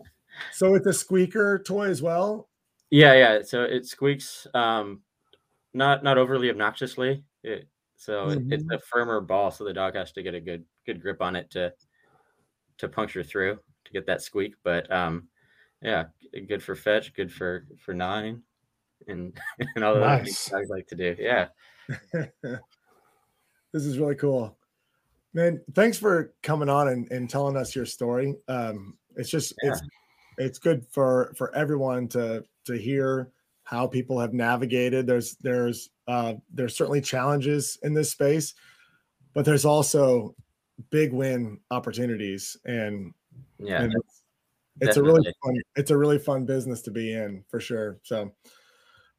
so 0.52 0.76
it's 0.76 0.88
a 0.88 0.94
squeaker 0.94 1.60
toy 1.60 1.88
as 1.88 2.02
well. 2.02 2.50
Yeah, 2.89 3.13
yeah. 3.13 3.42
So 3.44 3.63
it 3.63 3.86
squeaks, 3.86 4.46
um, 4.54 5.02
not 5.74 6.04
not 6.04 6.18
overly 6.18 6.50
obnoxiously. 6.50 7.24
It, 7.44 7.68
so 7.96 8.28
mm-hmm. 8.28 8.52
it's 8.52 8.66
a 8.72 8.80
firmer 8.80 9.22
ball, 9.22 9.52
so 9.52 9.64
the 9.64 9.74
dog 9.74 9.96
has 9.96 10.12
to 10.14 10.24
get 10.24 10.36
a 10.36 10.42
good 10.42 10.66
good 10.86 11.02
grip 11.02 11.22
on 11.22 11.36
it 11.36 11.50
to 11.52 11.74
to 12.80 12.88
puncture 12.88 13.24
through 13.24 13.60
to 13.86 13.92
get 13.92 14.06
that 14.08 14.22
squeak. 14.22 14.56
But 14.64 14.92
um, 14.92 15.28
yeah, 15.82 16.06
good 16.48 16.64
for 16.64 16.76
fetch, 16.76 17.14
good 17.14 17.32
for 17.32 17.66
for 17.80 17.94
gnawing, 17.94 18.42
and 19.08 19.38
and 19.76 19.84
all 19.84 19.96
the 19.96 20.02
nice. 20.02 20.50
things 20.50 20.54
I 20.54 20.74
like 20.74 20.88
to 20.88 20.96
do. 20.96 21.16
Yeah, 21.20 21.48
this 22.42 23.86
is 23.86 24.00
really 24.00 24.16
cool, 24.16 24.58
man. 25.34 25.62
Thanks 25.74 25.98
for 25.98 26.34
coming 26.42 26.70
on 26.70 26.88
and, 26.90 27.12
and 27.12 27.30
telling 27.30 27.58
us 27.58 27.76
your 27.76 27.86
story. 27.86 28.36
Um, 28.48 28.98
it's 29.16 29.30
just 29.30 29.54
yeah. 29.62 29.72
it's 29.72 29.82
it's 30.38 30.60
good 30.60 30.86
for 30.90 31.34
for 31.38 31.54
everyone 31.56 32.08
to 32.10 32.44
to 32.66 32.78
hear 32.78 33.33
how 33.63 33.88
people 33.88 34.19
have 34.19 34.34
navigated. 34.34 35.08
There's 35.08 35.36
there's 35.38 35.89
uh, 36.08 36.36
there's 36.54 36.76
certainly 36.76 37.02
challenges 37.02 37.78
in 37.84 37.93
this 37.93 38.12
space, 38.12 38.54
but 39.34 39.45
there's 39.45 39.65
also 39.65 40.36
big 40.89 41.13
win 41.13 41.60
opportunities, 41.71 42.58
and 42.65 43.13
yeah, 43.60 43.84
and 43.84 43.93
it's, 43.93 44.21
it's 44.82 44.97
a 44.97 45.04
really 45.04 45.34
fun 45.43 45.56
it's 45.76 45.91
a 45.91 45.97
really 45.97 46.19
fun 46.19 46.45
business 46.45 46.82
to 46.84 46.91
be 46.91 47.13
in 47.13 47.43
for 47.49 47.60
sure. 47.60 47.99
So, 48.04 48.32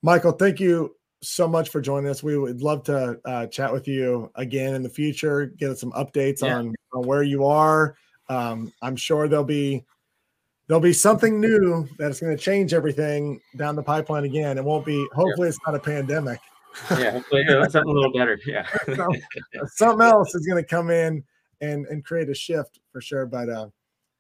Michael, 0.03 0.33
thank 0.33 0.61
you 0.61 0.95
so 1.23 1.49
much 1.49 1.71
for 1.71 1.81
joining 1.81 2.11
us. 2.11 2.23
We 2.23 2.37
would 2.37 2.63
love 2.63 2.83
to 2.85 3.19
uh, 3.25 3.47
chat 3.47 3.73
with 3.73 3.89
you 3.89 4.31
again 4.35 4.75
in 4.75 4.83
the 4.83 4.91
future, 4.91 5.47
get 5.47 5.79
some 5.79 5.93
updates 5.93 6.43
yeah. 6.43 6.59
on, 6.59 6.75
on 6.93 7.03
where 7.07 7.23
you 7.23 7.47
are. 7.47 7.97
Um, 8.29 8.73
I'm 8.83 8.97
sure 8.97 9.29
there'll 9.29 9.45
be 9.45 9.85
there'll 10.67 10.81
be 10.81 10.93
something 10.93 11.41
new 11.41 11.89
that's 11.99 12.21
going 12.21 12.37
to 12.37 12.43
change 12.43 12.73
everything 12.73 13.41
down 13.57 13.77
the 13.77 13.83
pipeline 13.83 14.25
again. 14.25 14.59
It 14.59 14.65
won't 14.65 14.87
be. 14.87 15.07
Hopefully, 15.15 15.47
yeah. 15.47 15.51
it's 15.51 15.59
not 15.67 15.75
a 15.75 15.81
pandemic. 15.81 16.41
Yeah, 16.91 17.13
hopefully 17.13 17.45
something 17.47 17.83
a 17.83 17.93
little 17.93 18.13
better. 18.13 18.39
Yeah, 18.47 18.67
something 19.67 20.05
else 20.05 20.35
is 20.35 20.47
going 20.47 20.63
to 20.63 20.69
come 20.69 20.91
in 20.91 21.23
and 21.61 21.87
and 21.87 22.05
create 22.05 22.29
a 22.29 22.35
shift 22.35 22.81
for 22.93 23.01
sure. 23.01 23.27
But 23.27 23.49
uh, 23.49 23.69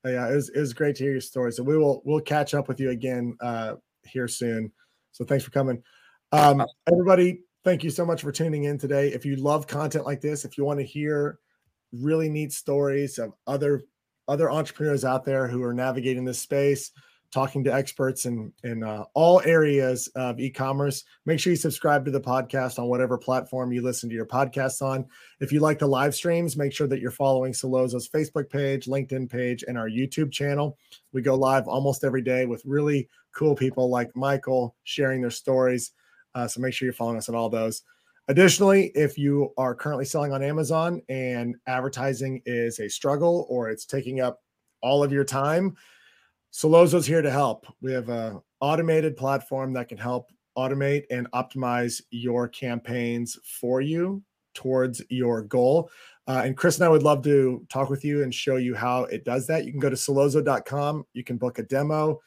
yeah, 0.05 0.31
it 0.31 0.35
was 0.35 0.51
it 0.51 0.61
was 0.61 0.73
great 0.73 0.97
to 0.97 1.05
hear 1.05 1.13
your 1.13 1.21
story. 1.21 1.53
So 1.53 1.63
we 1.63 1.77
will 1.77 2.03
we'll 2.05 2.21
catch 2.21 2.55
up 2.55 2.69
with 2.69 2.81
you 2.81 2.91
again 2.91 3.37
uh 3.41 3.75
here 4.05 4.29
soon. 4.29 4.71
So 5.13 5.25
thanks 5.25 5.45
for 5.45 5.51
coming, 5.51 5.83
um, 6.33 6.65
everybody. 6.91 7.41
Thank 7.65 7.83
you 7.83 7.91
so 7.91 8.05
much 8.05 8.21
for 8.21 8.31
tuning 8.31 8.65
in 8.65 8.77
today. 8.77 9.09
If 9.09 9.25
you 9.25 9.37
love 9.37 9.67
content 9.67 10.05
like 10.05 10.21
this, 10.21 10.45
if 10.45 10.59
you 10.59 10.65
want 10.65 10.81
to 10.81 10.85
hear 10.85 11.39
really 11.93 12.29
neat 12.29 12.53
stories 12.53 13.19
of 13.19 13.33
other 13.47 13.85
other 14.29 14.51
entrepreneurs 14.51 15.05
out 15.05 15.25
there 15.25 15.47
who 15.47 15.63
are 15.63 15.75
navigating 15.75 16.25
this 16.25 16.39
space, 16.39 16.91
talking 17.33 17.65
to 17.65 17.75
experts 17.75 18.27
in 18.27 18.53
in 18.63 18.85
uh, 18.85 19.05
all 19.15 19.43
areas 19.45 20.09
of 20.15 20.39
e-commerce. 20.39 21.05
Make 21.27 21.41
sure 21.41 21.51
you 21.51 21.57
subscribe 21.57 22.05
to 22.05 22.11
the 22.11 22.21
podcast 22.21 22.79
on 22.79 22.87
whatever 22.87 23.19
platform 23.19 23.73
you 23.73 23.83
listen 23.83 24.09
to 24.09 24.15
your 24.15 24.27
podcasts 24.27 24.83
on. 24.83 25.07
If 25.41 25.53
you 25.53 25.61
like 25.61 25.79
the 25.79 25.87
live 25.89 26.15
streams, 26.15 26.57
make 26.57 26.73
sure 26.73 26.87
that 26.87 27.01
you're 27.01 27.11
following 27.11 27.53
Sellozo's 27.53 28.09
Facebook 28.09 28.49
page, 28.51 28.87
LinkedIn 28.87 29.29
page, 29.29 29.65
and 29.67 29.77
our 29.77 29.89
YouTube 29.89 30.31
channel. 30.31 30.79
We 31.13 31.23
go 31.23 31.35
live 31.35 31.67
almost 31.67 32.05
every 32.05 32.23
day 32.23 32.47
with 32.47 32.63
really 32.65 33.09
cool 33.35 33.57
people 33.57 33.91
like 33.91 34.15
Michael 34.15 34.77
sharing 34.85 35.21
their 35.21 35.31
stories. 35.31 35.91
Uh, 36.37 36.47
so 36.47 36.61
make 36.61 36.73
sure 36.73 36.87
you're 36.87 36.93
following 36.93 37.19
us 37.19 37.29
on 37.29 37.35
all 37.35 37.49
those. 37.49 37.83
Additionally, 38.29 38.91
if 38.95 39.19
you 39.19 39.53
are 39.59 39.75
currently 39.75 40.05
selling 40.05 40.33
on 40.33 40.43
Amazon 40.43 41.03
and 41.09 41.57
advertising 41.67 42.41
is 42.47 42.79
a 42.79 42.89
struggle 42.89 43.47
or 43.51 43.69
it's 43.69 43.85
taking 43.85 44.21
up 44.21 44.41
all 44.81 45.05
of 45.05 45.13
your 45.13 45.25
time, 45.25 45.77
Sellozo's 46.53 47.07
here 47.07 47.21
to 47.21 47.31
help. 47.31 47.67
We 47.83 47.93
have 47.93 48.09
a 48.09 48.41
automated 48.61 49.17
platform 49.17 49.73
that 49.75 49.89
can 49.89 49.99
help 49.99 50.31
automate 50.57 51.05
and 51.11 51.31
optimize 51.33 52.01
your 52.11 52.49
campaigns 52.49 53.39
for 53.61 53.81
you 53.81 54.23
towards 54.55 55.03
your 55.11 55.43
goal. 55.43 55.91
Uh, 56.27 56.43
and 56.45 56.57
Chris 56.57 56.77
and 56.77 56.85
I 56.85 56.89
would 56.89 57.03
love 57.03 57.23
to 57.25 57.67
talk 57.69 57.91
with 57.91 58.05
you 58.05 58.23
and 58.23 58.35
show 58.35 58.57
you 58.57 58.75
how 58.75 59.05
it 59.05 59.25
does 59.25 59.47
that. 59.49 59.67
You 59.67 59.73
can 59.73 59.81
go 59.81 59.91
to 59.91 59.97
Sellozo.com. 59.97 61.05
You 61.13 61.25
can 61.25 61.37
book 61.37 61.59
a 61.59 61.65
demo. 61.65 62.21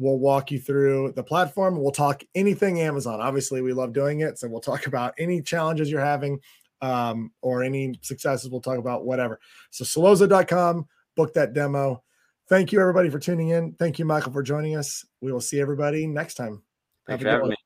We'll 0.00 0.18
walk 0.18 0.50
you 0.50 0.58
through 0.58 1.12
the 1.14 1.22
platform. 1.22 1.78
We'll 1.78 1.92
talk 1.92 2.22
anything 2.34 2.80
Amazon. 2.80 3.20
Obviously, 3.20 3.60
we 3.60 3.74
love 3.74 3.92
doing 3.92 4.20
it. 4.20 4.38
So 4.38 4.48
we'll 4.48 4.62
talk 4.62 4.86
about 4.86 5.12
any 5.18 5.42
challenges 5.42 5.90
you're 5.90 6.00
having 6.00 6.40
um, 6.80 7.30
or 7.42 7.62
any 7.62 7.92
successes. 8.00 8.50
We'll 8.50 8.62
talk 8.62 8.78
about 8.78 9.04
whatever. 9.04 9.38
So 9.70 9.84
Sellozo.com, 9.84 10.88
book 11.16 11.34
that 11.34 11.52
demo. 11.52 12.02
Thank 12.48 12.72
you, 12.72 12.80
everybody, 12.80 13.10
for 13.10 13.18
tuning 13.18 13.50
in. 13.50 13.74
Thank 13.74 13.98
you, 13.98 14.06
Michael, 14.06 14.32
for 14.32 14.42
joining 14.42 14.74
us. 14.74 15.04
We 15.20 15.32
will 15.32 15.40
see 15.40 15.60
everybody 15.60 16.06
next 16.06 16.34
time. 16.34 16.62
Thanks 17.06 17.22
for 17.22 17.28
having 17.28 17.50
me. 17.50 17.56